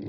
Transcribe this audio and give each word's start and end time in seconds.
Halo 0.00 0.08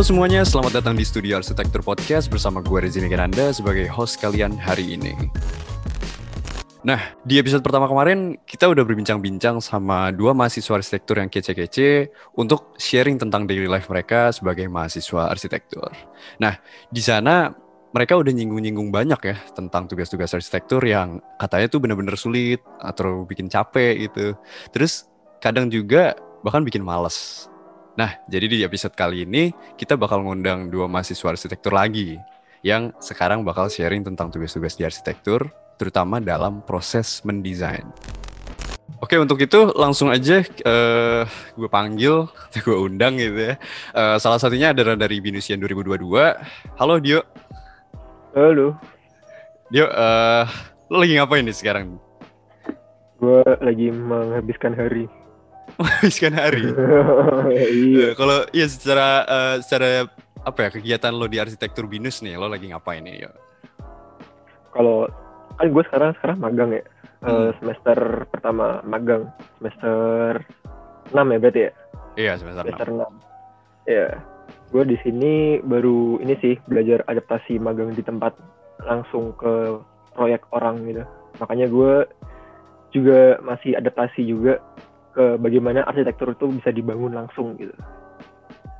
semuanya, 0.00 0.40
selamat 0.40 0.80
datang 0.80 0.96
di 0.96 1.04
Studio 1.04 1.36
Arsitektur 1.36 1.84
Podcast 1.84 2.32
bersama 2.32 2.64
gue 2.64 2.80
Rezini 2.80 3.12
Geranda 3.12 3.52
sebagai 3.52 3.84
host 3.92 4.16
kalian 4.24 4.56
hari 4.56 4.96
ini. 4.96 5.12
Nah, 6.80 7.12
di 7.28 7.36
episode 7.36 7.60
pertama 7.60 7.84
kemarin 7.90 8.40
kita 8.48 8.72
udah 8.72 8.86
berbincang-bincang 8.88 9.60
sama 9.60 10.14
dua 10.16 10.32
mahasiswa 10.32 10.80
arsitektur 10.80 11.20
yang 11.20 11.28
kece-kece 11.28 12.08
untuk 12.40 12.72
sharing 12.80 13.20
tentang 13.20 13.44
daily 13.44 13.68
life 13.68 13.92
mereka 13.92 14.32
sebagai 14.32 14.64
mahasiswa 14.70 15.28
arsitektur. 15.28 15.92
Nah, 16.40 16.56
di 16.88 17.02
sana 17.04 17.65
mereka 17.96 18.20
udah 18.20 18.28
nyinggung-nyinggung 18.28 18.92
banyak 18.92 19.20
ya 19.24 19.36
tentang 19.56 19.88
tugas-tugas 19.88 20.28
arsitektur 20.36 20.84
yang 20.84 21.24
katanya 21.40 21.72
tuh 21.72 21.80
bener-bener 21.80 22.12
sulit 22.20 22.60
atau 22.76 23.24
bikin 23.24 23.48
capek 23.48 24.04
gitu. 24.04 24.36
Terus 24.68 25.08
kadang 25.40 25.72
juga 25.72 26.12
bahkan 26.44 26.60
bikin 26.60 26.84
males. 26.84 27.48
Nah, 27.96 28.20
jadi 28.28 28.52
di 28.52 28.60
episode 28.60 28.92
kali 28.92 29.24
ini 29.24 29.56
kita 29.80 29.96
bakal 29.96 30.20
ngundang 30.20 30.68
dua 30.68 30.84
mahasiswa 30.84 31.32
arsitektur 31.32 31.72
lagi 31.72 32.20
yang 32.60 32.92
sekarang 33.00 33.48
bakal 33.48 33.72
sharing 33.72 34.04
tentang 34.04 34.28
tugas-tugas 34.28 34.76
di 34.76 34.84
arsitektur, 34.84 35.48
terutama 35.80 36.20
dalam 36.20 36.60
proses 36.68 37.24
mendesain. 37.24 37.88
Oke, 39.00 39.16
untuk 39.16 39.40
itu 39.40 39.72
langsung 39.72 40.12
aja 40.12 40.44
uh, 40.68 41.24
gue 41.56 41.68
panggil, 41.72 42.28
gue 42.64 42.76
undang 42.76 43.16
gitu 43.16 43.52
ya. 43.52 43.54
Uh, 43.96 44.20
salah 44.20 44.36
satunya 44.36 44.76
adalah 44.76 45.00
dari 45.00 45.16
Binusian 45.24 45.56
2022. 45.64 46.76
Halo 46.76 47.00
Dio. 47.00 47.45
Halo. 48.36 48.76
Dio, 49.72 49.88
uh, 49.88 50.44
lo 50.92 51.00
lagi 51.00 51.16
ngapain 51.16 51.40
nih 51.40 51.56
sekarang? 51.56 51.96
Gue 53.16 53.40
lagi 53.64 53.88
menghabiskan 53.88 54.76
hari 54.76 55.08
menghabiskan 55.80 56.36
hari. 56.36 56.68
iya. 57.96 58.12
Kalau 58.12 58.44
iya 58.52 58.68
secara 58.68 59.24
uh, 59.24 59.56
secara 59.64 60.04
apa 60.44 60.68
ya 60.68 60.70
kegiatan 60.76 61.16
lo 61.16 61.24
di 61.32 61.40
arsitektur 61.40 61.88
binus 61.88 62.20
nih, 62.20 62.36
lo 62.36 62.52
lagi 62.52 62.68
ngapain 62.68 63.08
nih? 63.08 63.24
Kalau 64.76 65.08
kan 65.56 65.66
gue 65.72 65.84
sekarang 65.88 66.12
sekarang 66.20 66.36
magang 66.36 66.70
ya. 66.76 66.84
Eh, 66.84 66.84
hmm. 67.24 67.32
Uh, 67.32 67.50
semester 67.56 67.98
pertama 68.28 68.84
magang, 68.84 69.32
semester 69.56 70.44
6 71.08 71.16
ya 71.16 71.38
berarti 71.40 71.60
ya? 71.64 71.72
Iya, 72.20 72.32
semester, 72.36 72.68
semester 72.68 72.88
6. 72.92 73.00
6. 73.00 73.88
Iya. 73.88 74.35
Gue 74.74 74.82
di 74.82 74.98
sini 75.00 75.62
baru 75.62 76.18
ini 76.20 76.34
sih 76.42 76.58
belajar 76.66 77.06
adaptasi 77.06 77.62
magang 77.62 77.94
di 77.94 78.02
tempat 78.02 78.34
langsung 78.82 79.32
ke 79.38 79.78
proyek 80.16 80.42
orang 80.52 80.82
gitu. 80.90 81.04
Makanya 81.38 81.66
gue 81.70 81.92
juga 82.90 83.38
masih 83.44 83.76
adaptasi 83.76 84.26
juga 84.26 84.58
ke 85.16 85.40
bagaimana 85.40 85.84
arsitektur 85.88 86.32
itu 86.36 86.48
bisa 86.60 86.70
dibangun 86.72 87.16
langsung 87.16 87.56
gitu. 87.56 87.72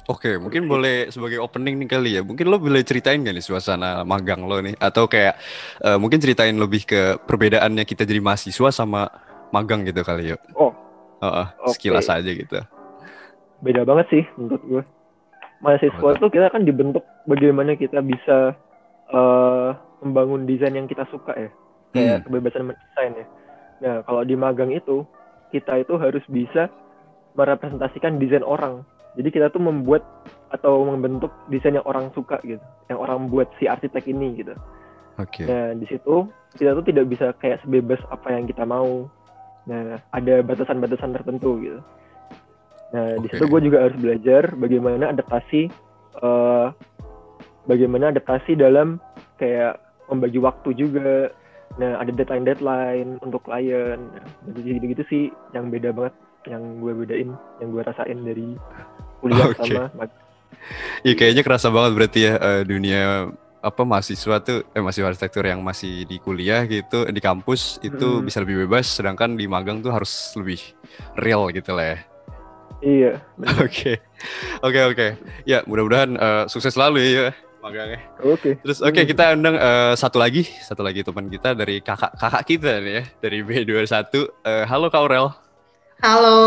Oke, 0.06 0.38
mungkin 0.38 0.70
boleh 0.70 1.10
sebagai 1.10 1.42
opening 1.42 1.82
nih 1.82 1.88
kali 1.90 2.10
ya. 2.14 2.22
Mungkin 2.22 2.46
lo 2.46 2.62
boleh 2.62 2.86
ceritain 2.86 3.26
gak 3.26 3.34
nih 3.34 3.42
suasana 3.42 4.06
magang 4.06 4.46
lo 4.46 4.62
nih? 4.62 4.78
Atau 4.78 5.10
kayak 5.10 5.34
uh, 5.82 5.98
mungkin 5.98 6.22
ceritain 6.22 6.54
lebih 6.54 6.86
ke 6.86 7.18
perbedaannya 7.26 7.82
kita 7.82 8.06
jadi 8.06 8.22
mahasiswa 8.22 8.70
sama 8.70 9.10
magang 9.50 9.82
gitu 9.82 10.06
kali 10.06 10.30
ya? 10.30 10.38
Oh, 10.54 10.70
uh, 11.18 11.26
uh, 11.26 11.46
okay. 11.58 11.74
sekilas 11.74 12.06
aja 12.06 12.30
gitu. 12.30 12.54
Beda 13.58 13.82
banget 13.82 14.06
sih 14.14 14.24
menurut 14.38 14.62
gue. 14.62 14.82
Mahasiswa 15.64 16.08
itu 16.16 16.26
kita 16.28 16.52
kan 16.52 16.62
dibentuk 16.68 17.04
bagaimana 17.24 17.74
kita 17.76 18.04
bisa 18.04 18.52
uh, 19.10 19.72
membangun 20.04 20.44
desain 20.44 20.76
yang 20.76 20.88
kita 20.88 21.08
suka 21.08 21.32
ya. 21.32 21.50
Kayak 21.96 22.16
hmm. 22.20 22.24
kebebasan 22.28 22.64
mendesain 22.68 23.12
ya. 23.16 23.26
Nah, 23.76 23.94
kalau 24.04 24.22
di 24.24 24.34
magang 24.36 24.72
itu 24.72 25.04
kita 25.52 25.80
itu 25.80 25.96
harus 25.96 26.24
bisa 26.28 26.68
merepresentasikan 27.36 28.16
desain 28.20 28.44
orang. 28.44 28.84
Jadi 29.16 29.28
kita 29.32 29.48
tuh 29.48 29.64
membuat 29.64 30.04
atau 30.52 30.84
membentuk 30.84 31.32
desain 31.48 31.76
yang 31.76 31.88
orang 31.88 32.12
suka 32.12 32.36
gitu, 32.44 32.60
yang 32.92 33.00
orang 33.00 33.32
buat 33.32 33.48
si 33.56 33.64
arsitek 33.64 34.04
ini 34.12 34.44
gitu. 34.44 34.52
Oke. 35.16 35.44
Okay. 35.44 35.44
Nah 35.48 35.72
di 35.72 35.88
situ 35.88 36.28
kita 36.56 36.76
tuh 36.76 36.84
tidak 36.84 37.08
bisa 37.08 37.32
kayak 37.40 37.64
sebebas 37.64 38.00
apa 38.12 38.28
yang 38.36 38.44
kita 38.44 38.68
mau. 38.68 39.08
Nah 39.64 40.00
ada 40.12 40.34
batasan-batasan 40.44 41.16
tertentu 41.16 41.56
gitu. 41.64 41.80
Nah 42.94 43.16
okay. 43.16 43.22
di 43.22 43.26
situ 43.34 43.44
gue 43.50 43.60
juga 43.66 43.78
harus 43.88 43.98
belajar 43.98 44.54
bagaimana 44.54 45.10
adaptasi, 45.10 45.70
uh, 46.22 46.70
bagaimana 47.66 48.14
adaptasi 48.14 48.58
dalam 48.58 49.02
kayak 49.40 49.80
membagi 50.06 50.38
waktu 50.38 50.70
juga, 50.78 51.34
Nah, 51.76 52.00
ada 52.00 52.08
deadline-deadline 52.08 53.20
untuk 53.20 53.44
klien. 53.44 54.00
Nah, 54.00 54.24
jadi 54.56 54.80
gitu-gitu 54.80 55.02
sih 55.12 55.24
yang 55.52 55.68
beda 55.68 55.92
banget, 55.92 56.14
yang 56.48 56.62
gue 56.80 56.92
bedain, 56.96 57.30
yang 57.60 57.68
gue 57.68 57.82
rasain 57.84 58.18
dari 58.24 58.56
kuliah 59.20 59.52
okay. 59.52 59.76
sama 59.76 60.08
Iya 61.06 61.14
kayaknya 61.14 61.42
kerasa 61.46 61.68
banget 61.70 61.92
berarti 61.94 62.18
ya 62.26 62.32
uh, 62.40 62.62
dunia 62.66 63.30
apa 63.62 63.82
mahasiswa 63.82 64.42
tuh 64.42 64.66
eh 64.74 64.82
mahasiswa 64.82 65.10
arsitektur 65.10 65.46
yang 65.46 65.62
masih 65.62 66.06
di 66.06 66.18
kuliah 66.22 66.62
gitu 66.66 67.06
di 67.06 67.18
kampus 67.18 67.82
itu 67.82 68.22
hmm. 68.22 68.24
bisa 68.26 68.42
lebih 68.42 68.66
bebas 68.66 68.86
sedangkan 68.86 69.34
di 69.34 69.46
magang 69.50 69.82
tuh 69.82 69.94
harus 69.94 70.34
lebih 70.38 70.58
real 71.18 71.50
gitu 71.54 71.76
lah 71.76 71.94
ya. 71.94 71.98
Iya. 72.84 73.22
Oke. 73.64 74.00
Oke 74.64 74.80
oke. 74.80 75.08
Ya, 75.44 75.60
mudah-mudahan 75.68 76.16
uh, 76.16 76.44
sukses 76.48 76.72
selalu 76.72 77.04
ya 77.04 77.32
magangnya. 77.60 78.00
Oke. 78.22 78.38
Okay. 78.38 78.54
Terus 78.62 78.78
oke 78.80 78.94
okay, 78.94 79.04
kita 79.04 79.34
undang 79.34 79.58
uh, 79.58 79.92
satu 79.98 80.16
lagi, 80.22 80.46
satu 80.62 80.86
lagi 80.86 81.02
teman 81.02 81.26
kita 81.26 81.52
dari 81.52 81.82
kakak 81.82 82.14
kakak 82.16 82.44
kita 82.46 82.80
nih 82.80 82.92
ya, 83.00 83.02
dari 83.20 83.38
B21. 83.42 83.92
Uh, 84.46 84.64
halo 84.64 84.86
Kak 84.88 85.02
Aurel. 85.02 85.28
Halo. 86.04 86.38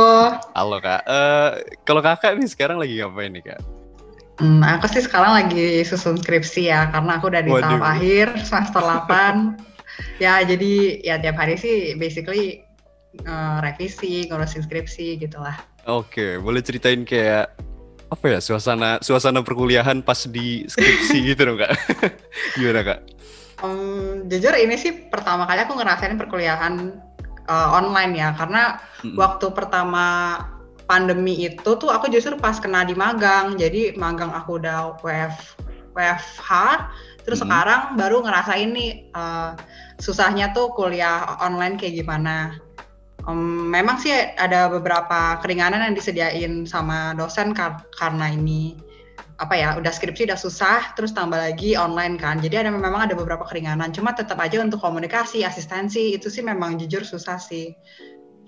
Halo 0.54 0.78
Kak. 0.78 1.02
Uh, 1.10 1.50
kalau 1.82 2.06
Kakak 2.06 2.38
nih 2.38 2.46
sekarang 2.46 2.78
lagi 2.78 3.02
ngapain 3.02 3.34
nih 3.34 3.44
Kak? 3.50 3.60
Hmm, 4.40 4.64
aku 4.64 4.88
sih 4.88 5.04
sekarang 5.04 5.36
lagi 5.36 5.84
susun 5.84 6.16
skripsi 6.16 6.70
ya, 6.70 6.88
karena 6.94 7.20
aku 7.20 7.28
udah 7.28 7.44
di 7.44 7.52
Waduh. 7.52 7.66
tahap 7.66 7.84
akhir 7.98 8.28
semester 8.46 8.80
8. 8.80 9.58
ya, 10.24 10.46
jadi 10.46 10.74
ya 11.04 11.16
tiap 11.20 11.36
hari 11.36 11.58
sih 11.58 11.98
basically 11.98 12.64
uh, 13.26 13.60
revisi, 13.60 14.30
ngurusin 14.30 14.64
skripsi 14.64 15.20
gitu 15.20 15.42
lah. 15.42 15.58
Oke, 15.90 16.22
okay, 16.22 16.32
boleh 16.38 16.62
ceritain 16.62 17.02
kayak 17.02 17.50
apa 18.10 18.26
ya 18.26 18.40
suasana 18.42 18.98
suasana 19.06 19.46
perkuliahan 19.46 20.02
pas 20.02 20.26
di 20.26 20.66
skripsi 20.66 21.18
gitu 21.34 21.46
dong 21.46 21.62
kak 21.62 21.74
gimana 22.58 22.82
kak? 22.82 23.00
Um, 23.62 24.26
jujur 24.32 24.56
ini 24.56 24.80
sih 24.80 25.10
pertama 25.12 25.46
kali 25.46 25.62
aku 25.62 25.78
ngerasain 25.78 26.18
perkuliahan 26.18 26.96
uh, 27.46 27.70
online 27.78 28.18
ya 28.18 28.34
karena 28.34 28.82
mm 29.06 29.14
-hmm. 29.14 29.18
waktu 29.18 29.46
pertama 29.54 30.06
pandemi 30.90 31.38
itu 31.46 31.72
tuh 31.78 31.94
aku 31.94 32.10
justru 32.10 32.34
pas 32.38 32.58
kena 32.58 32.82
di 32.82 32.98
magang 32.98 33.54
jadi 33.60 33.94
magang 33.94 34.34
aku 34.34 34.58
udah 34.58 34.98
WF 35.06 35.38
WFH 35.94 36.50
terus 37.28 37.42
mm 37.42 37.46
-hmm. 37.46 37.52
sekarang 37.52 37.82
baru 37.94 38.18
ngerasain 38.26 38.70
nih 38.74 38.92
uh, 39.14 39.54
susahnya 40.02 40.50
tuh 40.56 40.74
kuliah 40.74 41.38
online 41.44 41.78
kayak 41.78 42.00
gimana 42.00 42.58
Um, 43.28 43.68
memang 43.68 44.00
sih 44.00 44.16
ada 44.16 44.72
beberapa 44.72 45.38
keringanan 45.44 45.84
yang 45.84 45.96
disediain 45.96 46.64
sama 46.64 47.12
dosen 47.20 47.52
kar 47.52 47.84
karena 47.92 48.32
ini 48.32 48.80
apa 49.40 49.56
ya 49.56 49.70
udah 49.80 49.92
skripsi 49.92 50.28
udah 50.28 50.40
susah 50.40 50.96
terus 51.00 51.16
tambah 51.16 51.40
lagi 51.40 51.80
online 51.80 52.20
kan 52.20 52.44
jadi 52.44 52.68
ada 52.68 52.76
memang 52.76 53.08
ada 53.08 53.16
beberapa 53.16 53.48
keringanan 53.48 53.96
cuma 53.96 54.12
tetap 54.12 54.36
aja 54.36 54.60
untuk 54.60 54.84
komunikasi 54.84 55.48
asistensi 55.48 56.12
itu 56.12 56.28
sih 56.28 56.44
memang 56.44 56.76
jujur 56.76 57.08
susah 57.08 57.40
sih 57.40 57.72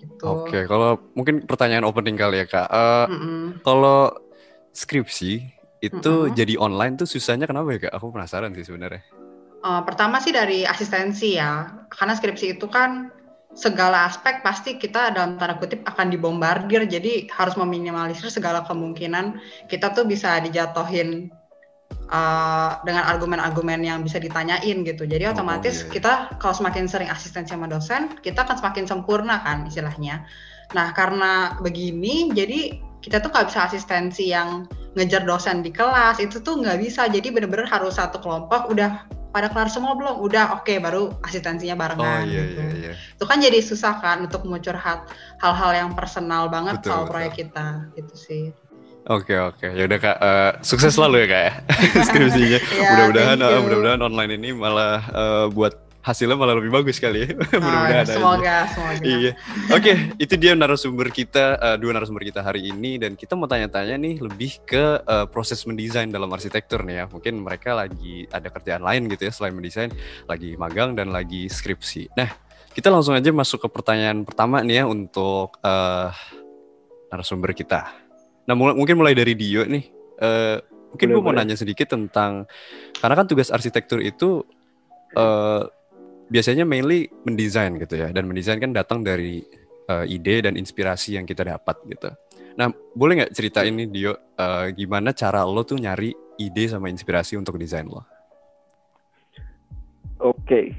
gitu. 0.03 0.23
Oke 0.27 0.67
kalau 0.67 0.99
mungkin 1.15 1.47
pertanyaan 1.47 1.87
opening 1.87 2.19
kali 2.19 2.43
ya 2.43 2.45
kak 2.47 2.67
uh, 2.67 3.07
mm 3.07 3.19
-mm. 3.23 3.43
kalau 3.63 4.11
skripsi 4.75 5.47
itu 5.79 6.13
mm 6.13 6.27
-mm. 6.27 6.35
jadi 6.35 6.53
online 6.59 6.99
tuh 6.99 7.07
susahnya 7.07 7.47
kenapa 7.47 7.71
ya 7.71 7.87
kak 7.87 7.93
aku 7.95 8.11
penasaran 8.11 8.51
sih 8.51 8.67
sebenarnya. 8.67 8.99
Uh, 9.61 9.79
pertama 9.85 10.17
sih 10.19 10.33
dari 10.35 10.67
asistensi 10.67 11.39
ya 11.39 11.71
karena 11.87 12.17
skripsi 12.17 12.59
itu 12.59 12.67
kan 12.67 13.13
segala 13.51 14.07
aspek 14.07 14.39
pasti 14.39 14.79
kita 14.79 15.11
dalam 15.11 15.35
tanda 15.35 15.59
kutip 15.59 15.83
akan 15.83 16.07
dibombardir. 16.11 16.87
Jadi 16.87 17.27
harus 17.31 17.55
meminimalisir 17.59 18.31
segala 18.31 18.63
kemungkinan 18.63 19.39
kita 19.67 19.91
tuh 19.91 20.07
bisa 20.07 20.39
dijatuhin 20.39 21.27
uh, 22.11 22.79
dengan 22.87 23.03
argumen-argumen 23.07 23.83
yang 23.83 23.99
bisa 24.03 24.17
ditanyain 24.19 24.83
gitu. 24.87 25.03
Jadi 25.03 25.27
oh, 25.27 25.35
otomatis 25.35 25.83
iya. 25.83 25.89
kita 25.91 26.13
kalau 26.39 26.55
semakin 26.55 26.87
sering 26.87 27.11
asistensi 27.11 27.51
sama 27.51 27.67
dosen 27.67 28.15
kita 28.23 28.47
akan 28.47 28.55
semakin 28.59 28.85
sempurna 28.87 29.43
kan 29.43 29.67
istilahnya. 29.67 30.23
Nah 30.71 30.95
karena 30.95 31.59
begini 31.59 32.31
jadi 32.31 32.79
kita 33.01 33.19
tuh 33.19 33.33
nggak 33.33 33.49
bisa 33.49 33.65
asistensi 33.65 34.29
yang 34.29 34.69
ngejar 34.93 35.25
dosen 35.25 35.65
di 35.65 35.73
kelas 35.73 36.23
itu 36.23 36.39
tuh 36.39 36.61
nggak 36.61 36.79
bisa. 36.79 37.11
Jadi 37.11 37.35
bener-bener 37.35 37.67
harus 37.67 37.99
satu 37.99 38.23
kelompok 38.23 38.71
udah 38.71 39.20
pada 39.31 39.47
kelar 39.49 39.71
semua 39.71 39.95
belum? 39.95 40.19
Udah 40.19 40.59
oke 40.59 40.67
okay, 40.67 40.77
baru 40.77 41.15
asistensinya 41.23 41.79
barengan 41.79 42.23
oh, 42.23 42.27
iya, 42.27 42.41
gitu. 42.45 42.61
Iya, 42.61 42.71
iya. 42.75 42.93
Itu 43.15 43.25
kan 43.25 43.37
jadi 43.39 43.59
susah 43.63 43.97
kan 44.03 44.27
untuk 44.27 44.43
mencurhat 44.45 45.07
hal-hal 45.39 45.71
yang 45.73 45.89
personal 45.95 46.51
banget 46.51 46.83
betul, 46.83 46.91
soal 46.91 47.03
betul. 47.07 47.11
proyek 47.15 47.33
kita 47.39 47.67
gitu 47.97 48.13
sih. 48.15 48.43
Oke 49.09 49.33
oke, 49.33 49.65
ya 49.65 49.89
udah 49.89 49.97
kak, 49.97 50.17
uh, 50.21 50.51
sukses 50.61 50.93
selalu 50.93 51.25
ya 51.25 51.27
kak 51.33 51.41
ya 51.41 51.53
skripsinya. 52.05 52.59
Ya, 52.77 52.89
mudah-mudahan, 52.93 53.37
uh, 53.41 53.59
mudah-mudahan 53.65 54.01
online 54.05 54.31
ini 54.37 54.49
malah 54.53 55.01
uh, 55.09 55.45
buat 55.49 55.73
hasilnya 56.01 56.33
malah 56.33 56.57
lebih 56.57 56.73
bagus 56.73 56.97
kali 56.97 57.25
ya. 57.25 57.27
mudah-mudahan 57.61 58.05
aja. 58.05 58.15
semoga, 58.17 58.57
semoga. 58.73 59.01
Iya. 59.05 59.31
Oke, 59.69 59.93
itu 60.17 60.33
dia 60.37 60.57
narasumber 60.57 61.13
kita, 61.13 61.61
uh, 61.61 61.77
dua 61.77 61.93
narasumber 61.93 62.25
kita 62.25 62.41
hari 62.41 62.73
ini 62.73 62.97
dan 62.97 63.13
kita 63.13 63.37
mau 63.37 63.45
tanya-tanya 63.45 64.01
nih 64.01 64.17
lebih 64.17 64.65
ke 64.65 65.05
uh, 65.05 65.29
proses 65.29 65.61
mendesain 65.69 66.09
dalam 66.09 66.29
arsitektur 66.33 66.81
nih 66.81 67.01
ya. 67.01 67.05
Mungkin 67.07 67.37
mereka 67.41 67.77
lagi 67.77 68.25
ada 68.33 68.49
kerjaan 68.49 68.81
lain 68.81 69.05
gitu 69.13 69.29
ya 69.29 69.31
selain 69.31 69.53
mendesain, 69.53 69.93
lagi 70.25 70.57
magang 70.57 70.97
dan 70.97 71.13
lagi 71.13 71.45
skripsi. 71.45 72.17
Nah, 72.17 72.29
kita 72.73 72.89
langsung 72.89 73.13
aja 73.13 73.29
masuk 73.29 73.65
ke 73.65 73.69
pertanyaan 73.69 74.25
pertama 74.25 74.65
nih 74.65 74.81
ya 74.81 74.83
untuk 74.89 75.61
uh, 75.61 76.09
narasumber 77.13 77.53
kita. 77.53 77.93
Nah, 78.49 78.57
mul 78.57 78.73
mungkin 78.73 78.97
mulai 78.97 79.13
dari 79.13 79.37
Dio 79.37 79.63
nih. 79.69 79.85
Uh, 80.21 80.57
mungkin 80.91 81.07
gue 81.07 81.23
mau 81.23 81.31
nanya 81.31 81.55
sedikit 81.55 81.95
tentang 81.95 82.45
karena 82.99 83.15
kan 83.15 83.25
tugas 83.25 83.47
arsitektur 83.47 84.03
itu 84.03 84.43
uh, 85.15 85.63
biasanya 86.31 86.63
mainly 86.63 87.11
mendesain 87.27 87.75
gitu 87.75 87.99
ya 87.99 88.07
dan 88.15 88.23
mendesain 88.23 88.55
kan 88.63 88.71
datang 88.71 89.03
dari 89.03 89.43
uh, 89.91 90.07
ide 90.07 90.47
dan 90.47 90.55
inspirasi 90.55 91.19
yang 91.19 91.27
kita 91.27 91.43
dapat 91.43 91.75
gitu. 91.91 92.07
Nah, 92.55 92.71
boleh 92.95 93.23
nggak 93.23 93.35
ceritain 93.35 93.75
nih 93.75 93.87
Dio 93.91 94.13
uh, 94.15 94.71
gimana 94.71 95.11
cara 95.11 95.43
lo 95.43 95.63
tuh 95.67 95.79
nyari 95.79 96.15
ide 96.39 96.71
sama 96.71 96.87
inspirasi 96.87 97.35
untuk 97.35 97.59
desain 97.59 97.87
lo? 97.87 98.03
Oke, 100.21 100.71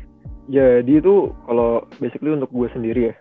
jadi 0.49 1.03
itu 1.03 1.35
kalau 1.45 1.85
basically 1.99 2.33
untuk 2.33 2.53
gue 2.55 2.69
sendiri 2.73 3.01
ya, 3.11 3.15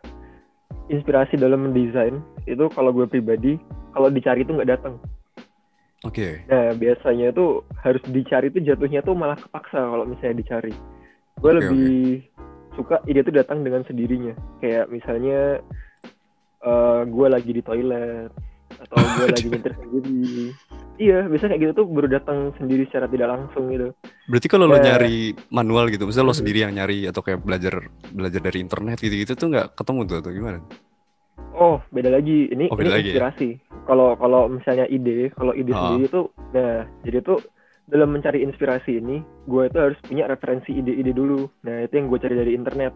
inspirasi 0.91 1.39
dalam 1.39 1.67
mendesain 1.67 2.21
itu 2.45 2.67
kalau 2.71 2.93
gue 2.93 3.07
pribadi, 3.09 3.57
kalau 3.91 4.07
dicari 4.07 4.45
itu 4.45 4.53
nggak 4.53 4.71
datang. 4.71 4.95
Oke. 6.01 6.41
Nah 6.49 6.73
biasanya 6.77 7.29
itu 7.29 7.61
harus 7.81 8.01
dicari 8.09 8.49
itu 8.49 8.61
jatuhnya 8.65 9.05
tuh 9.05 9.13
malah 9.13 9.37
kepaksa 9.37 9.77
kalau 9.77 10.05
misalnya 10.05 10.41
dicari. 10.41 10.73
Gue 11.41 11.51
Oke, 11.51 11.57
lebih 11.59 12.21
suka 12.71 13.01
ide 13.03 13.19
itu 13.19 13.33
datang 13.33 13.65
dengan 13.65 13.81
sendirinya. 13.83 14.33
Kayak 14.61 14.85
misalnya 14.87 15.59
eh 16.61 17.01
gue 17.03 17.27
lagi 17.27 17.51
di 17.51 17.61
toilet 17.61 18.29
atau 18.79 18.95
gue 19.17 19.27
lagi 19.27 19.47
nyetir 19.49 19.73
sendiri. 19.75 20.53
Iya, 21.01 21.25
biasanya 21.25 21.57
kayak 21.57 21.61
gitu 21.65 21.73
tuh 21.73 21.85
baru 21.89 22.07
datang 22.07 22.53
sendiri 22.55 22.85
secara 22.85 23.09
tidak 23.09 23.33
langsung 23.33 23.73
gitu. 23.73 23.89
Berarti 24.29 24.47
kalau 24.47 24.69
lo 24.69 24.77
Ya. 24.77 24.93
nyari 24.93 25.33
manual 25.49 25.89
gitu, 25.89 26.05
misalnya 26.05 26.29
lo 26.29 26.37
sendiri 26.37 26.61
yang 26.61 26.77
nyari 26.77 27.09
atau 27.09 27.25
kayak 27.25 27.41
belajar 27.41 27.73
belajar 28.13 28.37
dari 28.37 28.61
internet 28.61 29.01
gitu-gitu 29.01 29.33
tuh 29.33 29.49
nggak 29.49 29.73
ketemu 29.73 29.99
tuh 30.05 30.17
atau 30.21 30.29
gimana? 30.29 30.61
Oh, 31.51 31.81
beda 31.89 32.13
lagi. 32.13 32.53
Ini 32.53 32.69
Oh, 32.69 32.77
beda 32.77 32.93
ini 32.93 32.95
lagi 32.95 33.09
ya? 33.09 33.13
inspirasi. 33.17 33.49
Kalau 33.89 34.13
kalau 34.13 34.45
misalnya 34.45 34.85
ide, 34.85 35.33
kalau 35.33 35.57
ide 35.57 35.73
Ah. 35.73 35.81
sendiri 35.89 36.05
tuh, 36.07 36.25
nah 36.53 36.85
jadi 37.01 37.17
tuh 37.25 37.41
dalam 37.91 38.15
mencari 38.15 38.39
inspirasi 38.41 39.03
ini, 39.03 39.19
gue 39.45 39.67
itu 39.67 39.77
harus 39.77 39.99
punya 40.07 40.31
referensi 40.31 40.71
ide-ide 40.71 41.11
dulu. 41.11 41.43
Nah 41.67 41.83
itu 41.83 41.99
yang 41.99 42.07
gue 42.07 42.19
cari 42.23 42.35
dari 42.39 42.51
internet, 42.55 42.95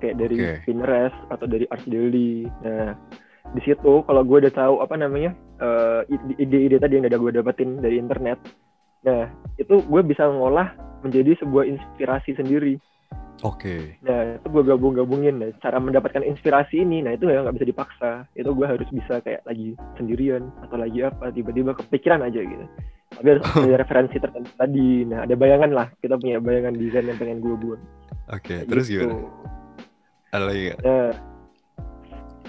kayak 0.00 0.16
dari 0.16 0.36
Oke. 0.40 0.64
Pinterest 0.64 1.18
atau 1.28 1.44
dari 1.44 1.68
Art 1.68 1.84
Daily. 1.84 2.48
Nah 2.64 2.96
di 3.52 3.60
situ 3.60 4.00
kalau 4.08 4.22
gue 4.24 4.48
udah 4.48 4.54
tahu 4.56 4.80
apa 4.80 4.96
namanya 4.96 5.36
ide- 6.08 6.40
ide-ide 6.40 6.80
tadi 6.80 6.96
yang 6.96 7.04
udah 7.04 7.20
gue 7.20 7.32
dapetin 7.36 7.78
dari 7.84 8.00
internet, 8.00 8.40
nah 9.04 9.28
itu 9.60 9.84
gue 9.84 10.00
bisa 10.00 10.24
ngolah 10.24 10.72
menjadi 11.04 11.36
sebuah 11.44 11.68
inspirasi 11.68 12.32
sendiri. 12.38 12.80
Oke. 13.42 13.98
Nah, 14.06 14.38
itu 14.38 14.46
gue 14.46 14.62
gabung-gabungin. 14.62 15.42
Nah, 15.42 15.50
cara 15.58 15.82
mendapatkan 15.82 16.22
inspirasi 16.22 16.86
ini, 16.86 17.02
nah 17.02 17.10
itu 17.10 17.26
ya 17.26 17.42
nggak 17.42 17.58
bisa 17.58 17.66
dipaksa. 17.66 18.10
Itu 18.38 18.54
gue 18.54 18.70
harus 18.70 18.86
bisa 18.94 19.18
kayak 19.18 19.42
lagi 19.42 19.74
sendirian 19.98 20.46
atau 20.62 20.78
lagi 20.78 21.02
apa, 21.02 21.34
tiba-tiba 21.34 21.74
kepikiran 21.74 22.22
aja 22.22 22.38
gitu. 22.38 22.66
Tapi 23.12 23.26
harus 23.28 23.44
ada 23.44 23.76
referensi 23.84 24.16
tertentu 24.16 24.50
tadi. 24.54 25.04
Nah, 25.04 25.24
ada 25.24 25.34
bayangan 25.34 25.70
lah. 25.70 25.86
Kita 25.98 26.16
punya 26.16 26.38
bayangan 26.38 26.72
desain 26.74 27.04
yang 27.04 27.18
pengen 27.18 27.38
gue 27.38 27.54
buat. 27.54 27.80
Oke, 28.30 28.62
Kayak 28.62 28.68
terus 28.68 28.86
gitu. 28.88 29.04
gimana? 29.04 29.28
Ada 30.32 30.44
lagi 30.44 30.60
nggak? 30.64 30.78
Nah, 30.80 31.10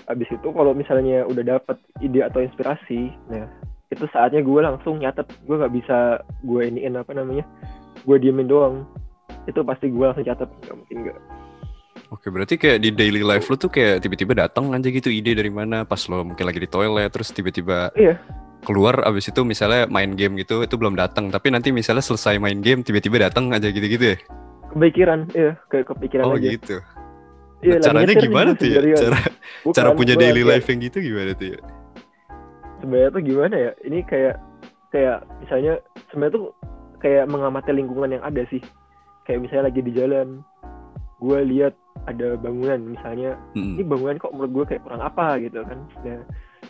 abis 0.05 0.29
itu 0.31 0.47
kalau 0.49 0.71
misalnya 0.71 1.17
udah 1.25 1.43
dapet 1.49 1.77
ide 1.99 2.19
atau 2.21 2.39
inspirasi, 2.39 3.11
nah 3.27 3.47
itu 3.87 4.03
saatnya 4.09 4.39
gue 4.39 4.59
langsung 4.59 4.99
nyatet. 4.99 5.27
Gue 5.43 5.55
nggak 5.57 5.73
bisa 5.73 5.97
gue 6.41 6.61
iniin 6.63 6.95
apa 6.95 7.11
namanya, 7.11 7.43
gue 8.01 8.17
diemin 8.17 8.47
doang. 8.47 8.87
Itu 9.43 9.63
pasti 9.63 9.91
gue 9.91 9.99
langsung 9.99 10.23
catat. 10.23 10.47
Nggak 10.63 10.75
mungkin 10.77 10.97
nggak. 11.07 11.19
Oke, 12.11 12.29
berarti 12.29 12.55
kayak 12.55 12.77
di 12.79 12.93
daily 12.93 13.25
life 13.25 13.49
lo 13.49 13.57
tuh 13.57 13.73
kayak 13.73 14.05
tiba-tiba 14.05 14.37
datang 14.37 14.69
aja 14.69 14.85
gitu 14.85 15.09
ide 15.09 15.33
dari 15.33 15.49
mana 15.49 15.81
pas 15.81 15.97
lo 16.05 16.21
mungkin 16.21 16.45
lagi 16.45 16.61
di 16.61 16.69
toilet 16.69 17.09
terus 17.09 17.33
tiba-tiba 17.33 17.89
Iya. 17.97 18.21
Keluar 18.63 19.03
abis 19.03 19.29
itu 19.29 19.43
misalnya 19.43 19.85
main 19.85 20.15
game 20.15 20.39
gitu 20.39 20.63
itu 20.63 20.75
belum 20.75 20.95
datang 20.95 21.27
tapi 21.27 21.51
nanti 21.51 21.69
misalnya 21.69 22.01
selesai 22.01 22.39
main 22.39 22.59
game 22.59 22.81
tiba-tiba 22.81 23.27
datang 23.27 23.51
aja 23.51 23.67
gitu-gitu 23.67 24.15
ya? 24.15 24.17
Kepikiran, 24.71 25.29
iya, 25.31 25.53
kayak 25.69 25.85
kepikiran 25.85 26.23
Oh 26.25 26.33
aja. 26.33 26.49
gitu. 26.49 26.77
Iya, 27.61 27.77
Nah, 27.77 27.79
lagi 27.79 27.85
caranya 27.85 28.13
gimana 28.17 28.49
tuh 28.53 28.67
ya? 28.67 28.79
Cara 28.97 29.19
Bukan, 29.61 29.75
cara 29.77 29.89
punya 29.93 30.13
gua 30.15 30.21
daily 30.25 30.41
kayak- 30.41 30.51
life 30.51 30.67
yang 30.67 30.79
gitu 30.81 30.97
gimana 30.99 31.31
tuh 31.33 31.47
ya? 31.47 31.59
Sebenarnya 32.79 33.09
tuh 33.11 33.21
gimana 33.21 33.55
ya? 33.55 33.71
Ini 33.81 33.99
kayak 34.03 34.35
kayak 34.89 35.17
misalnya 35.39 35.73
sebenarnya 36.09 36.33
tuh 36.33 36.45
kayak 36.99 37.25
mengamati 37.27 37.71
lingkungan 37.71 38.11
yang 38.11 38.23
ada 38.23 38.43
sih. 38.49 38.59
Kayak 39.23 39.39
misalnya 39.41 39.63
lagi 39.71 39.79
di 39.79 39.91
jalan, 39.95 40.27
gue 41.17 41.39
lihat 41.47 41.73
ada 42.03 42.35
bangunan 42.35 42.79
misalnya, 42.83 43.39
Mm-mm. 43.55 43.79
ini 43.79 43.83
bangunan 43.85 44.19
kok 44.19 44.35
menurut 44.35 44.51
gue 44.51 44.65
kayak 44.75 44.83
kurang 44.83 44.99
apa 44.99 45.39
gitu 45.39 45.63
kan. 45.63 45.79
Nah, 46.03 46.19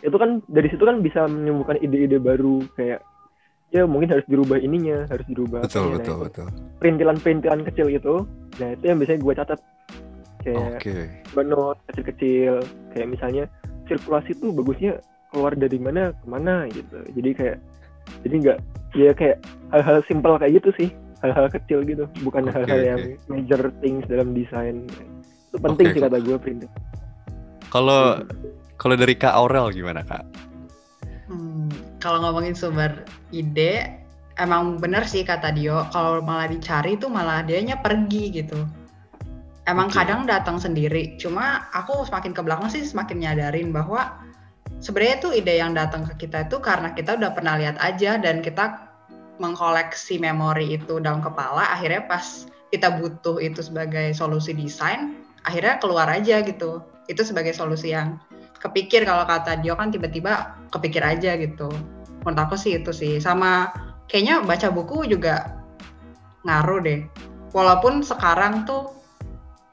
itu 0.04 0.16
kan 0.20 0.44
dari 0.52 0.68
situ 0.68 0.84
kan 0.84 1.00
bisa 1.00 1.24
menyembuhkan 1.24 1.80
ide-ide 1.80 2.20
baru 2.20 2.60
kayak 2.76 3.00
ya 3.72 3.88
mungkin 3.88 4.12
harus 4.12 4.22
dirubah 4.30 4.60
ininya, 4.60 5.08
harus 5.10 5.26
dirubah 5.26 5.66
Betul 5.66 5.96
apanya. 5.96 5.96
betul 5.98 6.14
Nah, 6.14 6.22
betul. 6.28 6.46
Perintilan-perintilan 6.78 7.60
kecil 7.72 7.86
itu, 7.90 8.14
nah 8.62 8.68
itu 8.70 8.84
yang 8.86 8.98
biasanya 9.02 9.20
gue 9.24 9.34
catat. 9.34 9.60
Kayak 10.44 10.76
Oke. 10.76 10.96
note 11.40 11.80
kecil-kecil 11.88 12.54
kayak 12.92 13.08
misalnya 13.08 13.44
sirkulasi 13.88 14.36
tuh 14.36 14.52
bagusnya 14.52 15.00
keluar 15.34 15.52
dari 15.58 15.78
mana 15.82 16.14
ke 16.14 16.26
mana 16.30 16.70
gitu 16.70 16.98
jadi 17.18 17.30
kayak 17.34 17.58
jadi 18.22 18.34
nggak 18.38 18.58
ya 18.94 19.10
kayak 19.12 19.38
hal-hal 19.74 19.98
simpel 20.06 20.38
kayak 20.38 20.62
gitu 20.62 20.70
sih 20.78 20.88
hal-hal 21.26 21.50
kecil 21.50 21.82
gitu 21.82 22.06
bukan 22.22 22.46
hal-hal 22.46 22.78
oke. 22.78 22.86
yang 22.86 23.00
major 23.26 23.62
things 23.82 24.06
dalam 24.06 24.30
desain 24.30 24.86
itu 25.50 25.56
penting 25.58 25.90
Oke, 25.90 25.94
sih 25.98 26.02
kata 26.06 26.18
gue 26.22 26.36
print 26.38 26.62
Kalau 27.74 28.22
kalau 28.78 28.94
dari 28.98 29.14
Kak 29.14 29.34
Aurel 29.34 29.70
gimana 29.70 30.02
Kak? 30.02 30.24
Hmm, 31.30 31.70
kalau 32.02 32.20
ngomongin 32.20 32.52
sumber 32.58 33.06
ide, 33.30 33.88
emang 34.36 34.82
bener 34.82 35.06
sih 35.06 35.22
kata 35.22 35.54
Dio. 35.54 35.86
Kalau 35.94 36.20
malah 36.20 36.50
dicari 36.50 36.98
tuh 36.98 37.10
malah 37.10 37.46
dianya 37.46 37.78
pergi 37.78 38.34
gitu. 38.34 38.60
Emang 39.64 39.88
Oke. 39.88 39.96
kadang 39.96 40.28
datang 40.28 40.60
sendiri. 40.60 41.16
Cuma 41.16 41.70
aku 41.72 42.04
semakin 42.04 42.36
ke 42.36 42.40
belakang 42.44 42.68
sih 42.68 42.84
semakin 42.84 43.24
nyadarin 43.24 43.72
bahwa 43.72 44.20
sebenarnya 44.84 45.16
tuh 45.24 45.32
ide 45.32 45.56
yang 45.56 45.72
datang 45.72 46.04
ke 46.04 46.28
kita 46.28 46.44
itu 46.44 46.60
karena 46.60 46.92
kita 46.92 47.16
udah 47.16 47.32
pernah 47.32 47.56
lihat 47.56 47.80
aja 47.80 48.20
dan 48.20 48.44
kita 48.44 48.92
mengkoleksi 49.40 50.20
memori 50.20 50.76
itu 50.76 51.00
dalam 51.00 51.24
kepala. 51.24 51.64
Akhirnya 51.72 52.04
pas 52.04 52.44
kita 52.68 53.00
butuh 53.00 53.40
itu 53.40 53.64
sebagai 53.64 54.12
solusi 54.12 54.52
desain, 54.52 55.24
akhirnya 55.46 55.80
keluar 55.80 56.10
aja 56.10 56.44
gitu. 56.44 56.84
Itu 57.08 57.24
sebagai 57.24 57.56
solusi 57.56 57.96
yang 57.96 58.20
kepikir 58.64 59.04
kalau 59.04 59.28
kata 59.28 59.60
Dio 59.60 59.76
kan 59.76 59.92
tiba-tiba 59.92 60.56
kepikir 60.72 61.04
aja 61.04 61.36
gitu. 61.36 61.68
Menurut 62.24 62.40
aku 62.48 62.56
sih 62.56 62.80
itu 62.80 62.90
sih. 62.90 63.20
Sama 63.20 63.68
kayaknya 64.08 64.40
baca 64.40 64.72
buku 64.72 65.04
juga 65.04 65.60
ngaruh 66.48 66.80
deh. 66.80 67.00
Walaupun 67.52 68.00
sekarang 68.00 68.64
tuh 68.64 68.90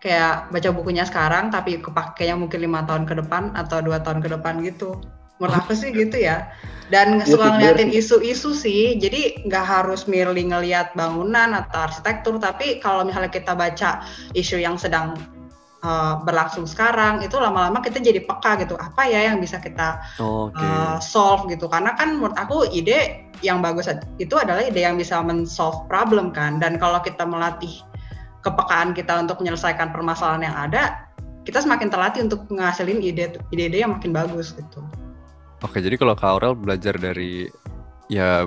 kayak 0.03 0.51
baca 0.51 0.69
bukunya 0.75 1.07
sekarang 1.07 1.53
tapi 1.53 1.79
kepakainya 1.79 2.35
mungkin 2.35 2.59
lima 2.59 2.83
tahun 2.83 3.07
ke 3.07 3.21
depan 3.23 3.55
atau 3.55 3.79
dua 3.79 4.03
tahun 4.03 4.19
ke 4.19 4.29
depan 4.35 4.59
gitu. 4.67 4.99
Menurut 5.39 5.55
aku 5.63 5.73
sih 5.73 5.89
gitu 5.95 6.19
ya. 6.19 6.51
Dan 6.91 7.23
Iya 7.23 7.31
suka 7.31 7.47
sih, 7.47 7.51
ngeliatin 7.55 7.91
isu-isu 7.95 8.51
sih. 8.51 8.99
Jadi 8.99 9.47
nggak 9.47 9.65
harus 9.65 10.05
merely 10.11 10.43
ngeliat 10.43 10.91
bangunan 10.93 11.55
atau 11.55 11.87
arsitektur. 11.87 12.35
Tapi 12.37 12.83
kalau 12.83 13.07
misalnya 13.07 13.31
kita 13.31 13.55
baca 13.55 14.03
isu 14.35 14.59
yang 14.59 14.75
sedang 14.75 15.15
uh, 15.81 16.21
berlangsung 16.23 16.65
sekarang 16.65 17.21
itu 17.25 17.37
lama-lama 17.37 17.81
kita 17.81 18.01
jadi 18.01 18.23
peka 18.25 18.61
gitu. 18.61 18.77
Apa 18.77 19.05
ya 19.09 19.29
yang 19.29 19.41
bisa 19.41 19.61
kita 19.61 20.01
Oke. 20.21 20.57
uh, 20.57 20.97
solve 21.01 21.49
gitu? 21.49 21.67
Karena 21.67 21.93
kan 21.97 22.17
menurut 22.17 22.37
aku 22.37 22.69
ide 22.69 23.29
yang 23.41 23.59
bagus 23.59 23.89
itu 24.21 24.35
adalah 24.37 24.61
ide 24.61 24.81
yang 24.81 24.97
bisa 24.97 25.19
men-solve 25.21 25.85
problem 25.89 26.29
kan. 26.33 26.61
Dan 26.61 26.77
kalau 26.77 27.01
kita 27.01 27.25
melatih 27.25 27.81
kepekaan 28.41 28.97
kita 28.97 29.21
untuk 29.21 29.37
menyelesaikan 29.41 29.93
permasalahan 29.93 30.49
yang 30.49 30.57
ada 30.57 31.11
kita 31.41 31.61
semakin 31.61 31.89
terlatih 31.89 32.21
untuk 32.29 32.45
ide 32.53 33.37
ide-ide 33.49 33.77
yang 33.81 33.97
makin 33.97 34.13
bagus 34.13 34.53
gitu. 34.53 34.81
Oke, 35.61 35.77
jadi 35.81 35.97
kalau 35.97 36.17
Kak 36.17 36.29
Aurel 36.37 36.57
belajar 36.57 36.97
dari 36.97 37.49
ya 38.09 38.45